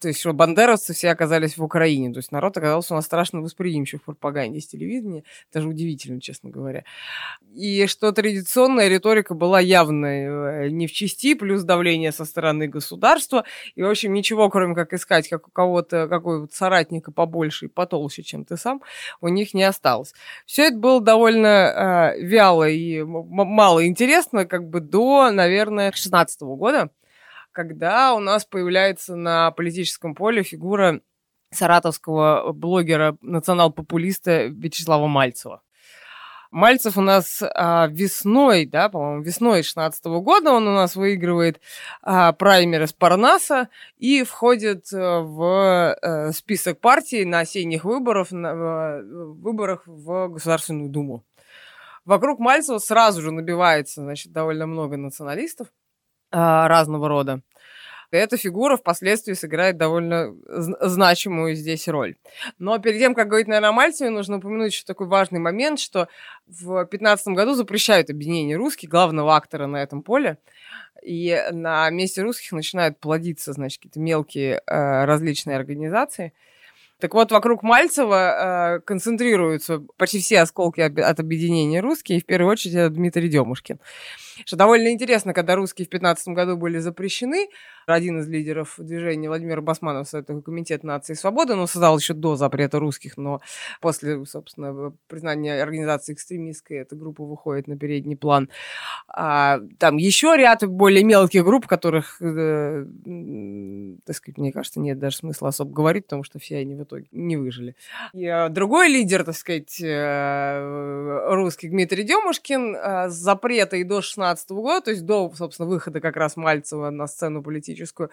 [0.00, 2.12] То есть, что бандеровцы все оказались в Украине.
[2.12, 5.24] То есть, народ оказался у нас страшно восприимчив в пропаганде с телевидения.
[5.52, 6.84] Даже удивительно, честно говоря.
[7.54, 12.68] И что традиционная риторика была явно э, не в части, плюс давление со стороны стороны
[12.68, 13.44] государства.
[13.74, 18.22] И, в общем, ничего, кроме как искать как у кого-то, какого-то соратника побольше и потолще,
[18.22, 18.82] чем ты сам,
[19.20, 20.14] у них не осталось.
[20.46, 26.90] Все это было довольно э, вяло и мало интересно, как бы до, наверное, 16 года,
[27.52, 31.00] когда у нас появляется на политическом поле фигура
[31.52, 35.62] саратовского блогера, национал-популиста Вячеслава Мальцева.
[36.50, 41.60] Мальцев у нас а, весной, да, по-моему, весной 16 года он у нас выигрывает
[42.02, 48.54] а, праймер из Парнаса и входит э, в а, список партий на осенних выборах, на,
[48.54, 49.02] в,
[49.40, 51.24] выборах в Государственную Думу.
[52.04, 55.68] Вокруг Мальцева сразу же набивается, значит, довольно много националистов
[56.32, 57.42] а, разного рода
[58.18, 62.16] эта фигура впоследствии сыграет довольно значимую здесь роль.
[62.58, 66.08] Но перед тем, как говорить, наверное, о Мальцеве, нужно упомянуть еще такой важный момент, что
[66.46, 70.38] в 2015 году запрещают объединение русских, главного актора на этом поле,
[71.02, 76.32] и на месте русских начинают плодиться, значит, какие-то мелкие э, различные организации–
[77.00, 82.52] так вот, вокруг Мальцева э, концентрируются почти все осколки от объединения русские, и в первую
[82.52, 83.80] очередь это Дмитрий Демушкин.
[84.44, 87.48] Что довольно интересно, когда русские в 15 году были запрещены,
[87.86, 92.36] один из лидеров движения Владимир Басманов, Советский комитет нации и свободы, он создал еще до
[92.36, 93.40] запрета русских, но
[93.80, 98.48] после, собственно, признания организации экстремистской эта группа выходит на передний план.
[99.08, 102.84] А, там еще ряд более мелких групп, которых, э,
[104.04, 107.06] так сказать, мне кажется, нет даже смысла особо говорить, потому что все они в итоге
[107.12, 107.74] не выжили.
[108.12, 114.02] И, а, другой лидер, так сказать, э, русский Дмитрий Демушкин э, с запрета и до
[114.02, 118.10] 16 года, то есть до, собственно, выхода как раз Мальцева на сцену политическую,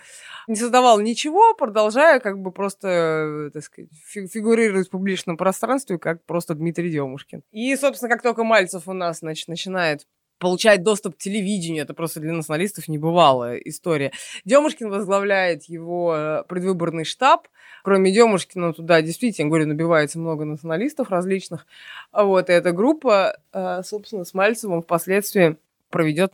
[0.48, 6.56] не создавал ничего, продолжая как бы просто, так сказать, фигурировать в публичном пространстве как просто
[6.56, 7.44] Дмитрий Демушкин.
[7.52, 10.06] И, собственно, как только Мальцев у нас, значит, начинает
[10.40, 11.84] получать доступ к телевидению.
[11.84, 14.12] Это просто для националистов небывалая история.
[14.46, 17.48] Демушкин возглавляет его э, предвыборный штаб.
[17.84, 21.66] Кроме Демушкина туда действительно, говорю, набивается много националистов различных.
[22.12, 25.58] Вот, и эта группа, э, собственно, с Мальцевым впоследствии
[25.90, 26.34] проведет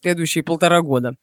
[0.00, 1.14] следующие полтора года.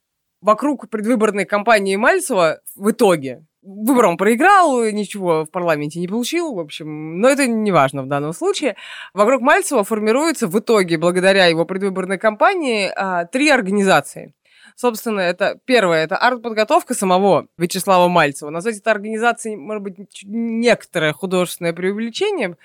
[0.41, 6.59] Вокруг предвыборной кампании Мальцева в итоге выбор он проиграл, ничего в парламенте не получил, в
[6.59, 8.75] общем, но это не важно в данном случае.
[9.13, 14.33] Вокруг Мальцева формируется в итоге, благодаря его предвыборной кампании, а, три организации.
[14.79, 18.49] Собственно, это первое, это арт-подготовка самого Вячеслава Мальцева.
[18.49, 22.55] Назвать это организацией, может быть, некоторое художественное преувеличение,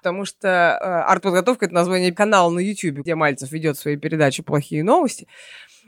[0.00, 4.84] потому что э, арт-подготовка— это название канала на YouTube, где Мальцев ведет свои передачи «Плохие
[4.84, 5.26] новости».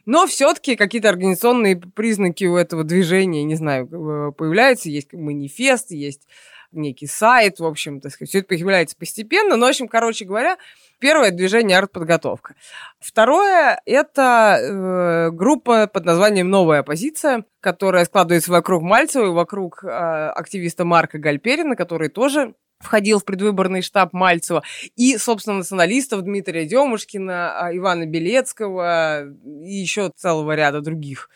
[0.07, 4.88] Но все-таки какие-то организационные признаки у этого движения, не знаю, э, появляются.
[4.88, 6.27] Есть манифест, есть
[6.72, 9.57] некий сайт, в общем, так сказать, все это появляется постепенно.
[9.57, 10.57] Но, в общем, короче говоря,
[10.98, 12.55] первое движение арт-подготовка.
[13.00, 19.88] Второе– это э, группа под названием «Новая оппозиция», которая складывается вокруг Мальцева и вокруг э,
[19.88, 24.62] активиста Марка Гальперина, который тоже входил в предвыборный штаб Мальцева,
[24.96, 31.31] и, собственно, националистов Дмитрия Демушкина, а, Ивана Белецкого и еще целого ряда других.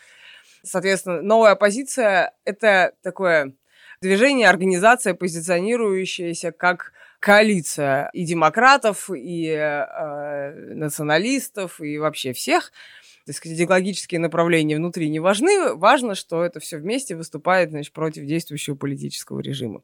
[0.63, 3.53] Соответственно, новая оппозиция– это такое
[4.01, 12.71] движение, организация, позиционирующаяся как коалиция и демократов, и э, националистов, и вообще всех.
[13.25, 18.25] То есть идеологические направления внутри не важны, важно, что это все вместе выступает значит, против
[18.25, 19.83] действующего политического режима.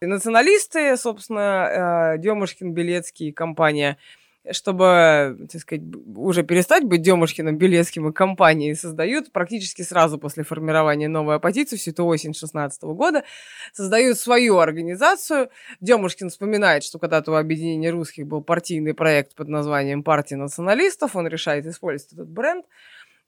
[0.00, 3.98] И националисты, собственно, э, Демушкин, Белецкий и компания,
[4.52, 11.08] чтобы, так сказать, уже перестать быть Демушкиным, Белецким и компанией, создают практически сразу после формирования
[11.08, 13.24] новой оппозиции, всю эту осень 16 года,
[13.72, 15.50] создают свою организацию.
[15.80, 21.26] Демушкин вспоминает, что когда-то у объединения русских был партийный проект под названием «Партия националистов», он
[21.26, 22.64] решает использовать этот бренд,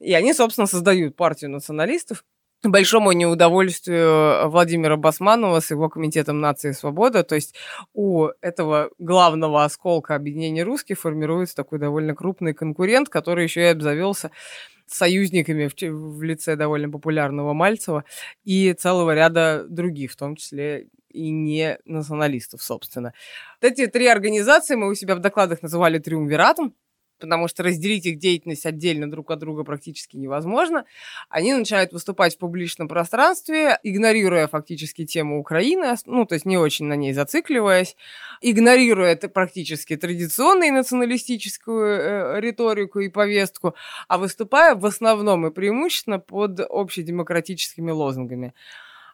[0.00, 2.24] и они, собственно, создают партию националистов,
[2.70, 7.24] большому неудовольствию Владимира Басманова с его комитетом нации и свобода.
[7.24, 7.54] То есть
[7.92, 14.30] у этого главного осколка объединения русских формируется такой довольно крупный конкурент, который еще и обзавелся
[14.86, 18.04] союзниками в, лице довольно популярного Мальцева
[18.44, 23.12] и целого ряда других, в том числе и не националистов, собственно.
[23.60, 26.74] Вот эти три организации мы у себя в докладах называли триумвиратом
[27.22, 30.84] потому что разделить их деятельность отдельно друг от друга практически невозможно.
[31.28, 36.86] Они начинают выступать в публичном пространстве, игнорируя фактически тему Украины, ну, то есть не очень
[36.86, 37.96] на ней зацикливаясь,
[38.40, 43.76] игнорируя это практически традиционную националистическую э, риторику и повестку,
[44.08, 48.52] а выступая в основном и преимущественно под общедемократическими лозунгами.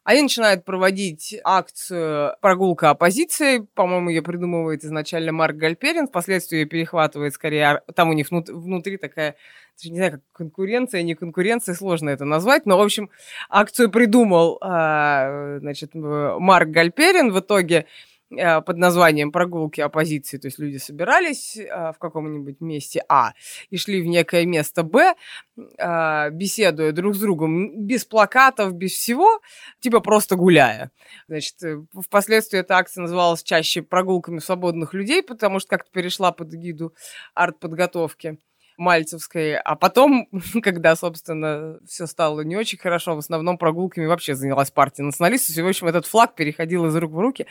[0.08, 3.68] Они начинают проводить акцию «Прогулка оппозиции».
[3.74, 6.08] По-моему, ее придумывает изначально Марк Гальперин.
[6.08, 7.82] Впоследствии ее перехватывает скорее...
[7.94, 9.36] Там у них внутри такая
[9.84, 13.10] не знаю, как конкуренция, не конкуренция, сложно это назвать, но, в общем,
[13.48, 17.30] акцию придумал, а, значит, Марк Гальперин.
[17.30, 17.86] В итоге
[18.30, 23.32] под названием прогулки оппозиции, то есть люди собирались э, в каком-нибудь месте А
[23.70, 25.14] и шли в некое место Б,
[25.56, 29.40] э, беседуя друг с другом без плакатов, без всего,
[29.80, 30.90] типа просто гуляя.
[31.26, 31.56] Значит,
[31.94, 36.94] впоследствии эта акция называлась чаще прогулками свободных людей, потому что как-то перешла под гиду
[37.34, 38.38] арт-подготовки.
[38.78, 39.56] Мальцевской.
[39.56, 40.28] А потом,
[40.62, 45.56] когда, собственно, все стало не очень хорошо, в основном прогулками вообще занялась партия националистов.
[45.56, 47.46] И, в общем, этот флаг переходил из рук в руки.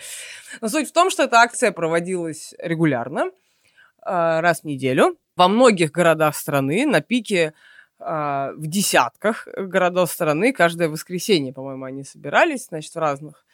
[0.61, 3.31] Но суть в том, что эта акция проводилась регулярно,
[4.01, 7.53] а, раз в неделю, во многих городах страны, на пике
[7.99, 10.53] а, в десятках городов страны.
[10.53, 13.45] Каждое воскресенье, по-моему, они собирались, значит, в разных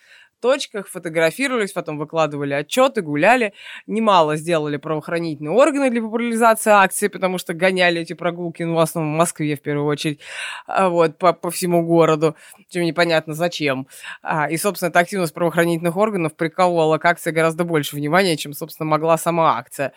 [0.44, 3.54] точках, фотографировались, потом выкладывали отчеты, гуляли.
[3.88, 9.14] Немало сделали правоохранительные органы для популяризации акции, потому что гоняли эти прогулки, ну, в основном
[9.14, 10.20] в Москве в первую очередь,
[10.68, 12.36] а, вот, по, по всему городу,
[12.68, 13.88] чем непонятно зачем.
[14.22, 18.90] А, и, собственно, эта активность правоохранительных органов приковывала к акции гораздо больше внимания, чем, собственно,
[18.90, 19.94] могла сама акция.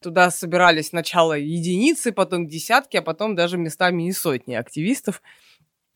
[0.00, 5.20] Туда собирались сначала единицы, потом десятки, а потом даже местами и сотни активистов.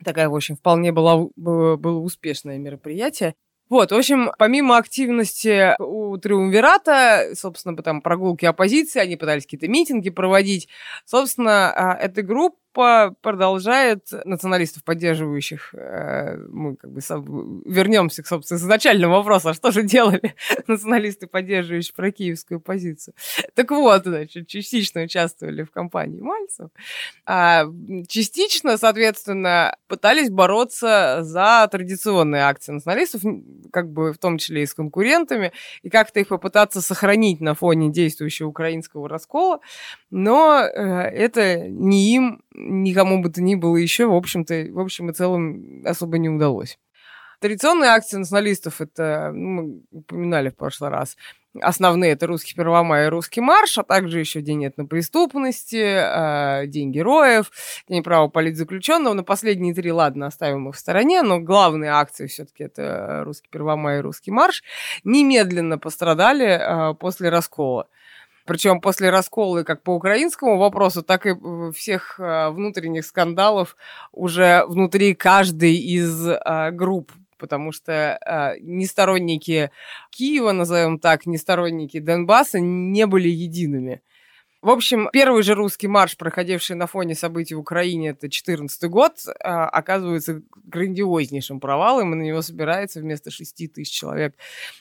[0.05, 3.35] Такая, в общем, вполне была, было успешное мероприятие.
[3.71, 10.11] Вот, в общем, помимо активности у Триумвирата, собственно, там прогулки оппозиции, они пытались какие-то митинги
[10.11, 10.69] проводить.
[11.07, 17.01] Собственно, а, эта группа Европа продолжает националистов, поддерживающих, э, мы как бы
[17.65, 20.35] вернемся к, собственно, изначальному вопросу, а что же делали
[20.67, 23.15] националисты, поддерживающие прокиевскую позицию.
[23.55, 26.71] Так вот, значит, частично участвовали в кампании Мальцев,
[27.27, 27.67] а
[28.09, 33.23] частично, соответственно, пытались бороться за традиционные акции националистов,
[33.73, 37.91] как бы в том числе и с конкурентами, и как-то их попытаться сохранить на фоне
[37.91, 39.61] действующего украинского раскола,
[40.11, 45.11] но э, это не им никому бы то ни было еще, в общем-то, в общем
[45.11, 46.79] и целом особо не удалось.
[47.41, 51.17] Традиционные акции националистов, это, ну, мы упоминали в прошлый раз,
[51.61, 57.51] основные это русский Первомай и русский марш, а также еще День этнопреступности, э, День героев,
[57.89, 59.15] День права политзаключенного.
[59.15, 63.99] Но последние три, ладно, оставим их в стороне, но главные акции все-таки это русский Первомай
[63.99, 64.63] и русский марш,
[65.05, 67.89] немедленно пострадали э, после раскола.
[68.45, 71.35] Причем после раскола как по украинскому вопросу, так и
[71.73, 73.77] всех э, внутренних скандалов
[74.13, 79.71] уже внутри каждой из э, групп потому что э, ни сторонники
[80.11, 84.01] Киева, назовем так, ни сторонники Донбасса не были едиными.
[84.65, 89.13] В общем, первый же русский марш, проходивший на фоне событий в Украине, это 2014 год,
[89.27, 94.35] э, оказывается грандиознейшим провалом, и на него собирается вместо 6 тысяч человек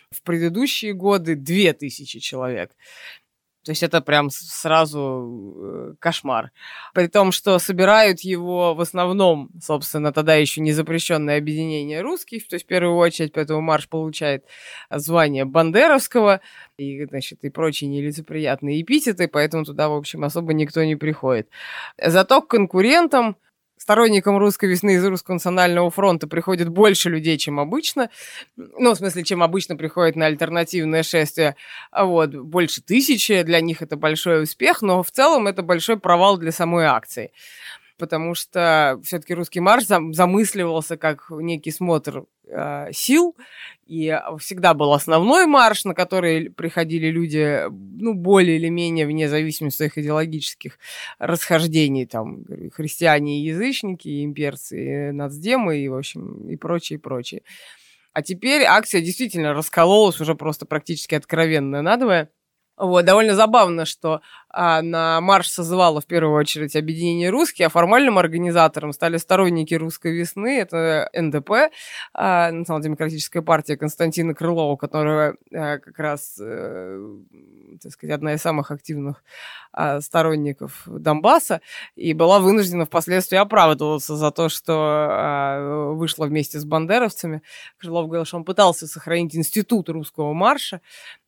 [0.10, 2.71] в предыдущие годы 2 тысячи человек.
[3.63, 6.52] То есть это прям сразу э, кошмар.
[6.93, 12.56] При том, что собирают его в основном, собственно, тогда еще не запрещенное объединение русских, то
[12.56, 14.45] есть в первую очередь поэтому марш получает
[14.89, 16.41] звание Бандеровского
[16.78, 21.47] и, значит, и прочие нелицеприятные эпитеты, поэтому туда, в общем, особо никто не приходит.
[21.97, 23.38] Зато к конкурентам
[23.84, 28.09] сторонникам русской весны из Русского национального фронта приходит больше людей, чем обычно.
[28.55, 31.57] Ну, в смысле, чем обычно приходит на альтернативное шествие.
[31.91, 33.43] А вот, больше тысячи.
[33.43, 37.34] Для них это большой успех, но в целом это большой провал для самой акции.
[37.97, 43.36] Потому что все-таки русский марш замысливался как некий смотр э, сил,
[43.86, 49.76] и всегда был основной марш, на который приходили люди, ну, более или менее, вне зависимости
[49.76, 50.80] от своих идеологических
[51.20, 57.02] расхождений, там, христиане и язычники, и имперцы, и нацдемы, и, в общем, и прочее, и
[57.02, 57.41] прочее.
[58.14, 62.30] А теперь акция действительно раскололась уже просто практически откровенно надвое.
[62.76, 68.17] Вот, довольно забавно, что а, на марш созывало в первую очередь объединение русских, а формальным
[68.17, 71.71] организатором стали сторонники русской весны, это НДП,
[72.13, 77.15] а, Национал-демократическая партия Константина Крылова, которая а, как раз, а,
[77.82, 79.24] так сказать, одна из самых активных
[79.71, 81.61] а, сторонников Донбасса,
[81.95, 84.74] и была вынуждена впоследствии оправдываться за то, что
[85.09, 87.43] а, вышла вместе с бандеровцами.
[87.78, 90.82] Крылов говорил, что он пытался сохранить институт русского марша,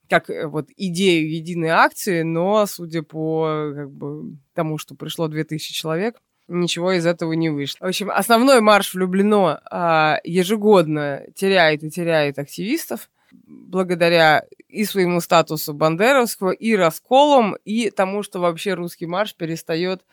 [0.10, 5.74] как э, вот идею единой акции, но, судя по как бы, тому, что пришло 2000
[5.74, 6.16] человек,
[6.48, 7.86] ничего из этого не вышло.
[7.86, 13.10] В общем, основной марш влюблено а, ежегодно теряет и теряет активистов
[13.48, 20.06] благодаря и своему статусу бандеровского, и расколам, и тому, что вообще русский марш перестает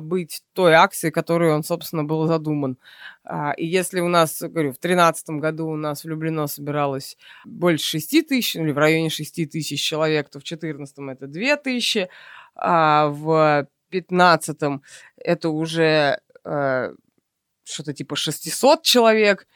[0.00, 2.78] быть той акцией, которой он, собственно, был задуман.
[3.24, 8.28] А, и если у нас, говорю, в 2013 году у нас влюблено собиралось больше 6
[8.28, 12.08] тысяч, или в районе 6 тысяч человек, то в 2014 это 2 тысячи,
[12.54, 14.80] а в 2015
[15.16, 16.94] это уже э,
[17.64, 19.46] что-то типа 600 человек,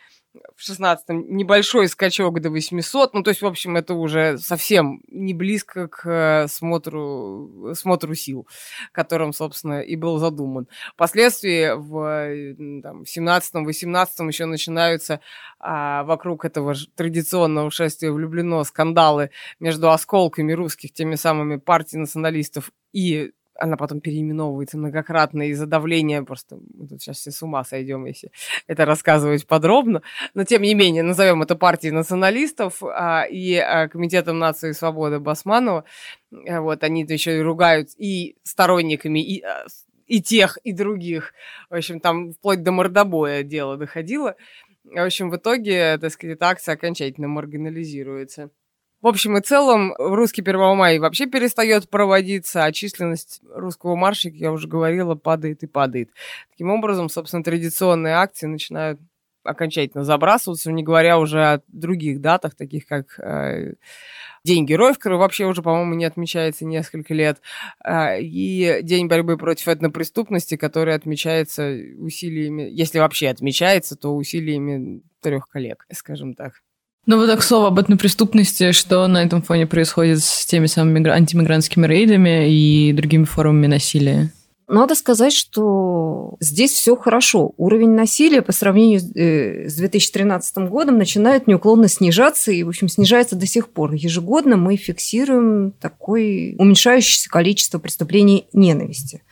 [0.57, 3.15] в 16-м небольшой скачок до 800.
[3.15, 8.47] Ну, то есть, в общем, это уже совсем не близко к э, смотру, смотру сил,
[8.93, 10.69] которым, собственно, и был задуман.
[10.95, 15.21] Впоследствии в там, 17-м, 18-м еще начинаются
[15.59, 19.31] а, вокруг этого традиционного шествия влюблено скандалы
[19.61, 23.33] между осколками русских, теми самыми партий националистов и
[23.63, 28.33] она потом переименовывается многократно из-за давления, просто мы тут сейчас все с ума сойдем, если
[28.67, 30.03] это рассказывать подробно,
[30.35, 35.21] но тем не менее, назовем это партией националистов а, и а, Комитетом нации и свободы
[35.21, 35.85] Басманова,
[36.49, 39.65] а, вот, они еще и ругают и сторонниками, и, а,
[40.09, 41.33] и тех, и других,
[41.71, 44.35] в общем, там вплоть до мордобоя дело доходило,
[44.85, 48.51] в общем, в итоге, так сказать, эта акция окончательно маргинализируется.
[49.03, 54.39] В общем и целом, русский 1 мая вообще перестает проводиться, а численность русского марша, как
[54.39, 56.11] я уже говорила, падает и падает.
[56.53, 59.01] Таким образом, собственно, традиционные акции начинают
[59.43, 63.75] окончательно забрасываться, не говоря уже о других датах, таких как э,
[64.45, 67.41] День героев, который вообще уже, по-моему, не отмечается несколько лет,
[67.85, 75.49] э, и День борьбы против этнопреступности, который отмечается усилиями, если вообще отмечается, то усилиями трех
[75.49, 76.63] коллег, скажем так.
[77.05, 81.87] Ну вот так слово об этнопреступности, что на этом фоне происходит с теми самыми антимигрантскими
[81.87, 84.31] рейдами и другими формами насилия?
[84.69, 87.53] Надо сказать, что здесь все хорошо.
[87.59, 93.35] Уровень насилия по сравнению с 2013 э, годом начинает неуклонно снижаться и, в общем, снижается
[93.35, 93.93] до сих пор.
[93.93, 99.23] Ежегодно мы фиксируем такое уменьшающееся количество преступлений ненависти.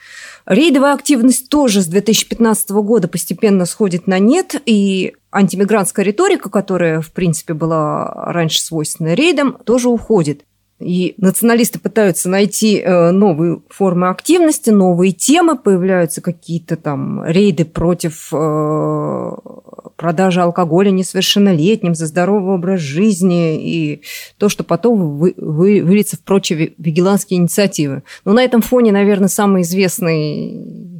[0.44, 7.12] Рейдовая активность тоже с 2015 года постепенно сходит на нет, и антимигрантская риторика, которая, в
[7.12, 10.44] принципе, была раньше свойственна рейдам, тоже уходит.
[10.80, 18.30] И националисты пытаются найти э, новые формы активности, новые темы, появляются какие-то там рейды против
[18.32, 19.30] э,
[19.96, 24.02] продажи алкоголя несовершеннолетним, за здоровый образ жизни и
[24.38, 28.02] то, что потом вы, вы, выльется в прочие вигиланские инициативы.
[28.24, 30.99] Но на этом фоне, наверное, самый известный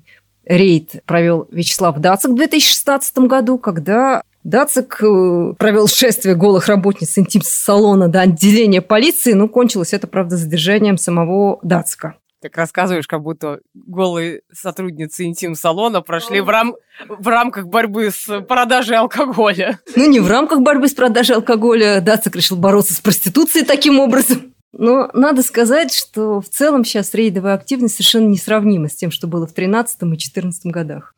[0.50, 8.08] рейд провел Вячеслав Дацик в 2016 году, когда Дацик э, провел шествие голых работниц интим-салона
[8.08, 12.16] до отделения полиции, но кончилось это, правда, задержанием самого Дацика.
[12.42, 16.74] Так рассказываешь, как будто голые сотрудницы интим-салона прошли в, рам...
[17.06, 19.78] в рамках борьбы с продажей алкоголя.
[19.94, 22.00] Ну, не в рамках борьбы с продажей алкоголя.
[22.00, 24.49] Дацик решил бороться с проституцией таким образом.
[24.72, 29.46] Но надо сказать, что в целом сейчас рейдовая активность совершенно несравнима с тем, что было
[29.46, 31.14] в 2013 и 2014 годах.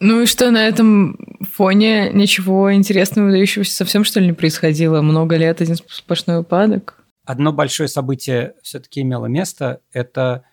[0.00, 5.02] Ну и что на этом фоне ничего интересного, выдающегося совсем что ли не происходило?
[5.02, 7.04] Много лет один сплошной упадок?
[7.24, 9.80] Одно большое событие все-таки имело место.
[9.92, 10.44] Это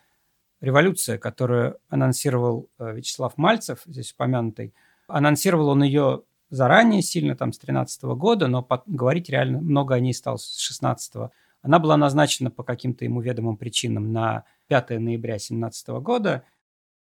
[0.61, 4.73] революция, которую анонсировал э, Вячеслав Мальцев, здесь упомянутый.
[5.07, 10.13] Анонсировал он ее заранее, сильно там с 13 года, но говорить реально много о ней
[10.13, 11.29] стал с 16 -го.
[11.65, 16.43] Она была назначена по каким-то ему ведомым причинам на 5 ноября 2017 года–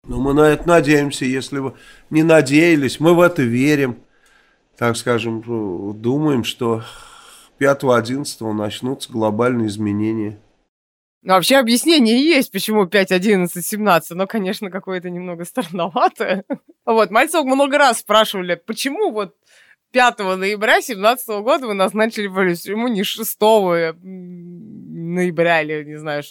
[0.07, 1.75] но мы на это надеемся, если вы
[2.11, 4.05] не надеялись, мы в это верим.
[4.77, 5.43] Так скажем,
[6.01, 6.85] думаем, что
[7.59, 10.39] 5-11 начнутся глобальные изменения.
[11.23, 16.45] Ну, вообще объяснение есть, почему 5, 11, 17, но, конечно, какое-то немного странноватое.
[16.85, 19.35] Вот, Мальцев много раз спрашивали, почему вот
[19.93, 22.27] 5 ноября 17 года вы назначили.
[22.69, 23.41] Ему не 6
[25.17, 26.23] ноября или, не знаю,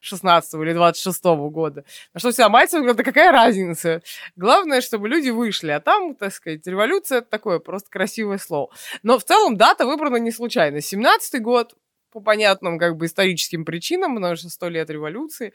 [0.00, 1.84] 16 или 26 года.
[2.14, 4.02] На что вся Мальцев говорит, да какая разница?
[4.36, 5.70] Главное, чтобы люди вышли.
[5.70, 8.70] А там, так сказать, революция– это такое просто красивое слово.
[9.02, 10.80] Но в целом дата выбрана не случайно.
[10.80, 11.74] 17 год,
[12.10, 15.52] по понятным как бы историческим причинам, потому что сто лет революции.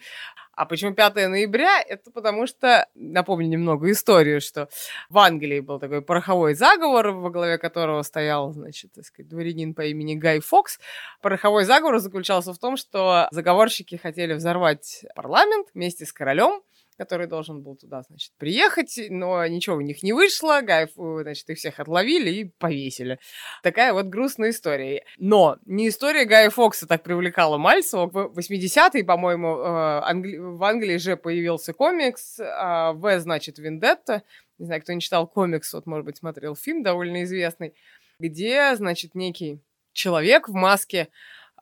[0.55, 1.81] А почему 5 ноября?
[1.81, 4.69] Это потому что, напомню немного историю, что
[5.09, 9.81] в Англии был такой пороховой заговор, во главе которого стоял, значит, так сказать, дворянин по
[9.81, 10.79] имени Гай Фокс.
[11.21, 16.61] Пороховой заговор заключался в том, что заговорщики хотели взорвать парламент вместе с королем,
[16.97, 21.57] который должен был туда, значит, приехать, но ничего у них не вышло, Гаев, значит, их
[21.57, 23.19] всех отловили и повесили.
[23.61, 25.03] Такая вот грустная история.
[25.17, 28.07] Но не история Гая Фокса так привлекала Мальцева.
[28.07, 34.23] В 80-е, по-моему, э, в Англии же появился комикс а, «В, значит, Вендетта».
[34.59, 37.73] Не знаю, кто не читал комикс, вот, может быть, смотрел фильм довольно известный,
[38.19, 39.59] где, значит, некий
[39.93, 41.09] человек в маске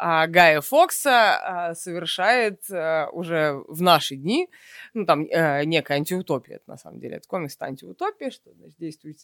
[0.03, 4.49] а, Гая Фокса а, совершает а, уже в наши дни,
[4.95, 9.19] ну, там а, некая антиутопия, это на самом деле, это комикс антиутопия, что значит, действует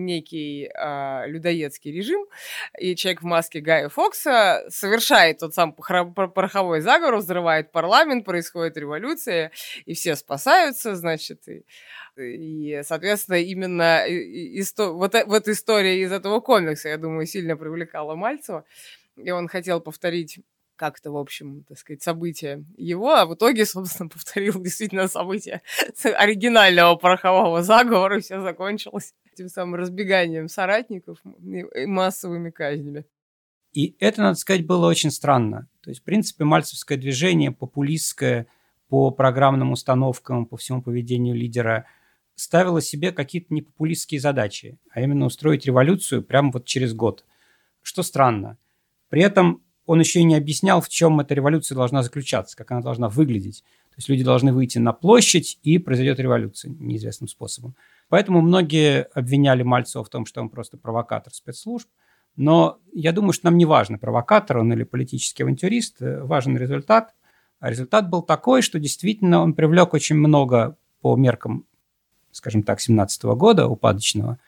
[0.00, 2.26] некий а, людоедский режим,
[2.78, 9.52] и человек в маске Гая Фокса совершает тот сам пороховой заговор, взрывает парламент, происходит революция,
[9.84, 11.66] и все спасаются, значит, и
[12.16, 18.64] и, соответственно, именно исто- вот, вот история из этого комикса, я думаю, сильно привлекала Мальцева
[19.22, 20.40] и он хотел повторить
[20.78, 25.60] как-то, в общем, так сказать, события его, а в итоге, собственно, повторил действительно события
[26.04, 33.04] оригинального порохового заговора, и все закончилось тем самым разбеганием соратников и массовыми казнями.
[33.72, 35.68] И это, надо сказать, было очень странно.
[35.82, 38.46] То есть, в принципе, мальцевское движение, популистское
[38.88, 41.86] по программным установкам, по всему поведению лидера,
[42.34, 47.24] ставило себе какие-то непопулистские задачи, а именно устроить революцию прямо вот через год.
[47.82, 48.56] Что странно–
[49.08, 52.82] при этом он еще и не объяснял, в чем эта революция должна заключаться, как она
[52.82, 53.62] должна выглядеть.
[53.88, 57.74] То есть люди должны выйти на площадь, и произойдет революция неизвестным способом.
[58.08, 61.88] Поэтому многие обвиняли Мальцева в том, что он просто провокатор спецслужб.
[62.36, 67.14] Но я думаю, что нам не важно, провокатор он или политический авантюрист, э, важен результат.
[67.58, 71.64] А результат был такой, что действительно он привлек очень много по меркам,
[72.30, 74.38] скажем так, 17 года упадочного,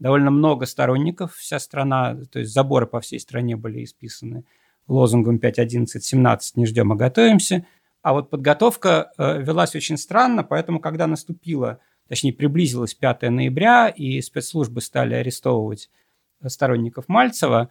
[0.00, 4.44] довольно много сторонников, вся страна, то есть заборы по всей стране были исписаны
[4.88, 7.64] лозунгом 5.11.17 «Не ждем, а готовимся».
[8.02, 14.20] А вот подготовка э, велась очень странно, поэтому, когда наступило, точнее, приблизилось 5 ноября, и
[14.22, 15.90] спецслужбы стали арестовывать
[16.46, 17.68] сторонников Мальцева,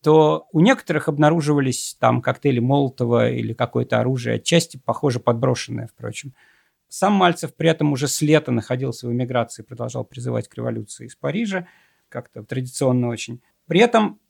[0.00, 6.34] то у некоторых обнаруживались там коктейли Молотова или какое-то оружие, отчасти, похоже, подброшенное, впрочем.
[6.88, 11.16] Сам Мальцев при этом уже с лета находился в эмиграции, продолжал призывать к революции из
[11.16, 11.66] Парижа,
[12.08, 13.42] как-то традиционно очень.
[13.66, 14.20] При этом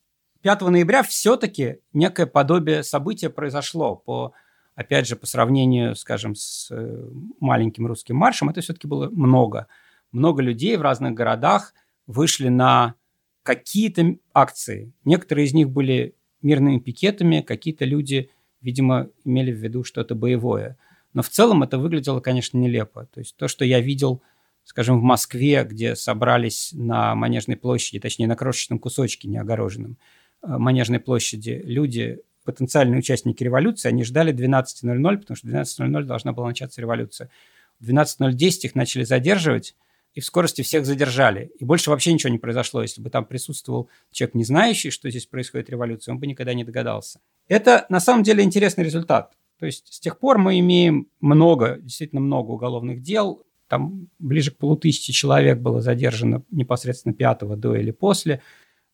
[0.43, 3.97] 5 ноября все-таки некое подобие события произошло.
[3.97, 4.33] По,
[4.75, 7.09] опять же, по сравнению, скажем, с э,
[7.41, 9.67] маленьким русским маршем, это все-таки было много.
[10.13, 11.75] Много людей в разных городах
[12.07, 12.95] вышли на
[13.43, 14.93] какие-то акции.
[15.05, 18.31] Некоторые из них были мирными пикетами, какие-то люди,
[18.61, 20.79] видимо, имели в виду что-то боевое–
[21.15, 23.07] но в целом это выглядело, конечно, нелепо.
[23.07, 24.21] То есть то, что я видел,
[24.65, 29.97] скажем, в Москве, где собрались на Манежной площади, точнее, на крошечном кусочке неогороженном
[30.43, 36.49] э, Манежной площади люди, потенциальные участники революции, они ждали 12.00, потому что 12.00 должна была
[36.49, 37.31] начаться революция.
[37.79, 38.35] В 12.010
[38.65, 39.77] их начали задерживать,
[40.15, 41.53] и в скорости всех задержали.
[41.59, 42.83] И больше вообще ничего не произошло.
[42.83, 46.65] Если бы там присутствовал человек, не знающий, что здесь происходит революция, он бы никогда не
[46.65, 47.21] догадался.
[47.49, 49.35] Это на самом деле интересный результат.
[49.59, 53.45] То есть с тех пор мы имеем много, действительно много уголовных дел.
[53.69, 58.43] Там ближе к полутысячи человек было задержано непосредственно 5 до или после.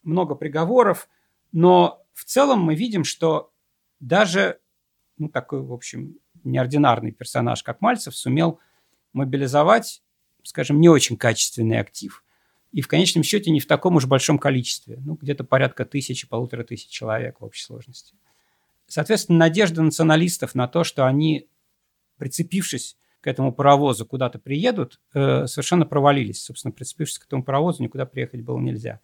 [0.02, 1.08] Много приговоров.
[1.52, 3.52] Но в целом мы видим, что
[3.98, 4.60] даже
[5.18, 8.58] ну, такой, в общем, неординарный персонаж, как Мальцев, сумел
[9.12, 10.02] мобилизовать,
[10.42, 12.24] скажем, не очень качественный актив.
[12.72, 14.98] И в конечном счете не в таком уж большом количестве.
[15.04, 18.14] Ну, где-то порядка тысячи, полутора тысяч человек в общей сложности.
[18.90, 21.48] Соответственно, надежда националистов на то, что они,
[22.18, 26.42] прицепившись к этому паровозу, куда-то приедут, э, совершенно провалились.
[26.42, 28.98] Собственно, прицепившись к этому паровозу, никуда приехать было нельзя.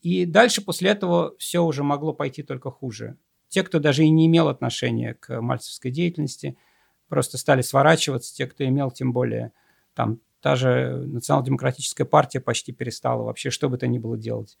[0.00, 3.16] И дальше после этого все уже могло пойти только хуже.
[3.48, 6.58] Те, кто даже и не имел отношения к мальцевской деятельности,
[7.06, 8.34] просто стали сворачиваться.
[8.34, 9.52] Те, кто имел, тем более,
[9.94, 14.58] там та же национал-демократическая партия почти перестала вообще что бы то ни было делать.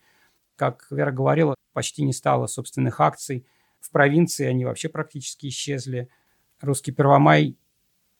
[0.54, 3.44] Как Вера говорила, почти не стало собственных акций–
[3.82, 6.08] в провинции они вообще практически исчезли.
[6.60, 7.56] Русский Первомай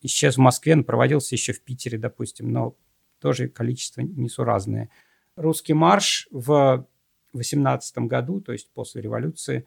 [0.02, 2.76] исчез в Москве, но проводился еще в Питере, допустим, но
[3.20, 4.90] тоже количество несуразное.
[5.36, 6.86] русский марш в
[7.32, 9.64] 18 году, то есть после революции,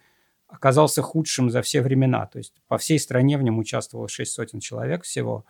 [0.47, 2.27] оказался худшим за все времена.
[2.27, 5.45] То есть по всей стране в нем участвовало шесть сотен человек всего.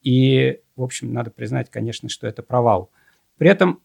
[0.00, 2.90] И, в общем, надо признать, конечно, что это провал.
[3.36, 3.82] При этом,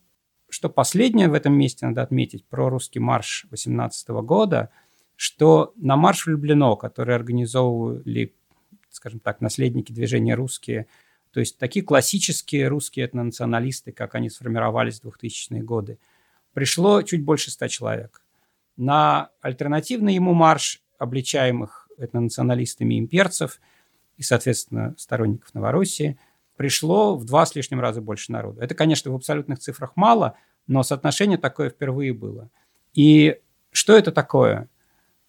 [0.49, 4.71] что последнее в этом месте надо отметить про русский марш 18 года,
[5.17, 8.33] что на марш влюблено, который организовывали,
[8.89, 10.87] скажем так, наследники движения русские,
[11.33, 15.97] то есть такие классические русские этнонационалисты, как они сформировались в 2000-е годы,
[16.53, 18.21] пришло чуть больше ста человек.
[18.77, 23.59] На альтернативный ему марш обличаемых этнонационалистами имперцев
[24.17, 26.17] и, соответственно, сторонников Новороссии
[26.55, 28.61] пришло в два с лишним раза больше народу.
[28.61, 30.37] Это, конечно, в абсолютных цифрах мало,
[30.67, 32.49] но соотношение такое впервые было.
[32.93, 33.39] И
[33.71, 34.69] что это такое?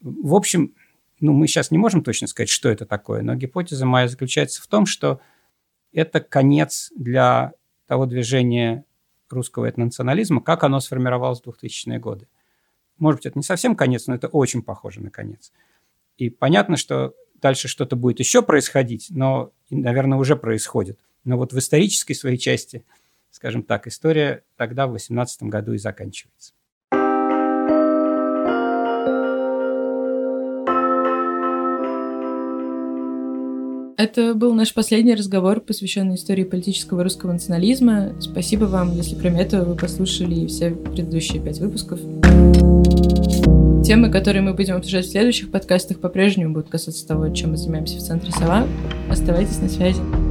[0.01, 0.75] В общем,
[1.21, 4.67] ну, мы сейчас не можем точно сказать, что это такое, но гипотеза моя заключается в
[4.67, 5.21] том, что
[5.93, 7.53] это конец для
[7.87, 8.85] того движения
[9.31, 12.29] русского этнонационализма, как оно сформировалось в 2000-е годы.
[12.99, 15.53] Может быть, это не совсем конец, но это очень похоже на конец.
[16.17, 20.99] И понятно, что дальше что-то будет еще происходить, но, наверное, уже происходит.
[21.25, 22.85] Но вот в исторической своей части,
[23.31, 26.55] скажем так, история тогда в 18 году и заканчивается.
[33.99, 38.13] Это был наш последний разговор, посвященный истории политического русского национализма.
[38.21, 41.99] Спасибо вам, если кроме этого вы послушали все предыдущие пять выпусков.
[43.85, 47.97] Темы, которые мы будем обсуждать в следующих подкастах, по-прежнему будут касаться того, чем мы занимаемся
[47.97, 48.69] в Центре Сова.
[49.11, 50.28] Оставайтесь на связи.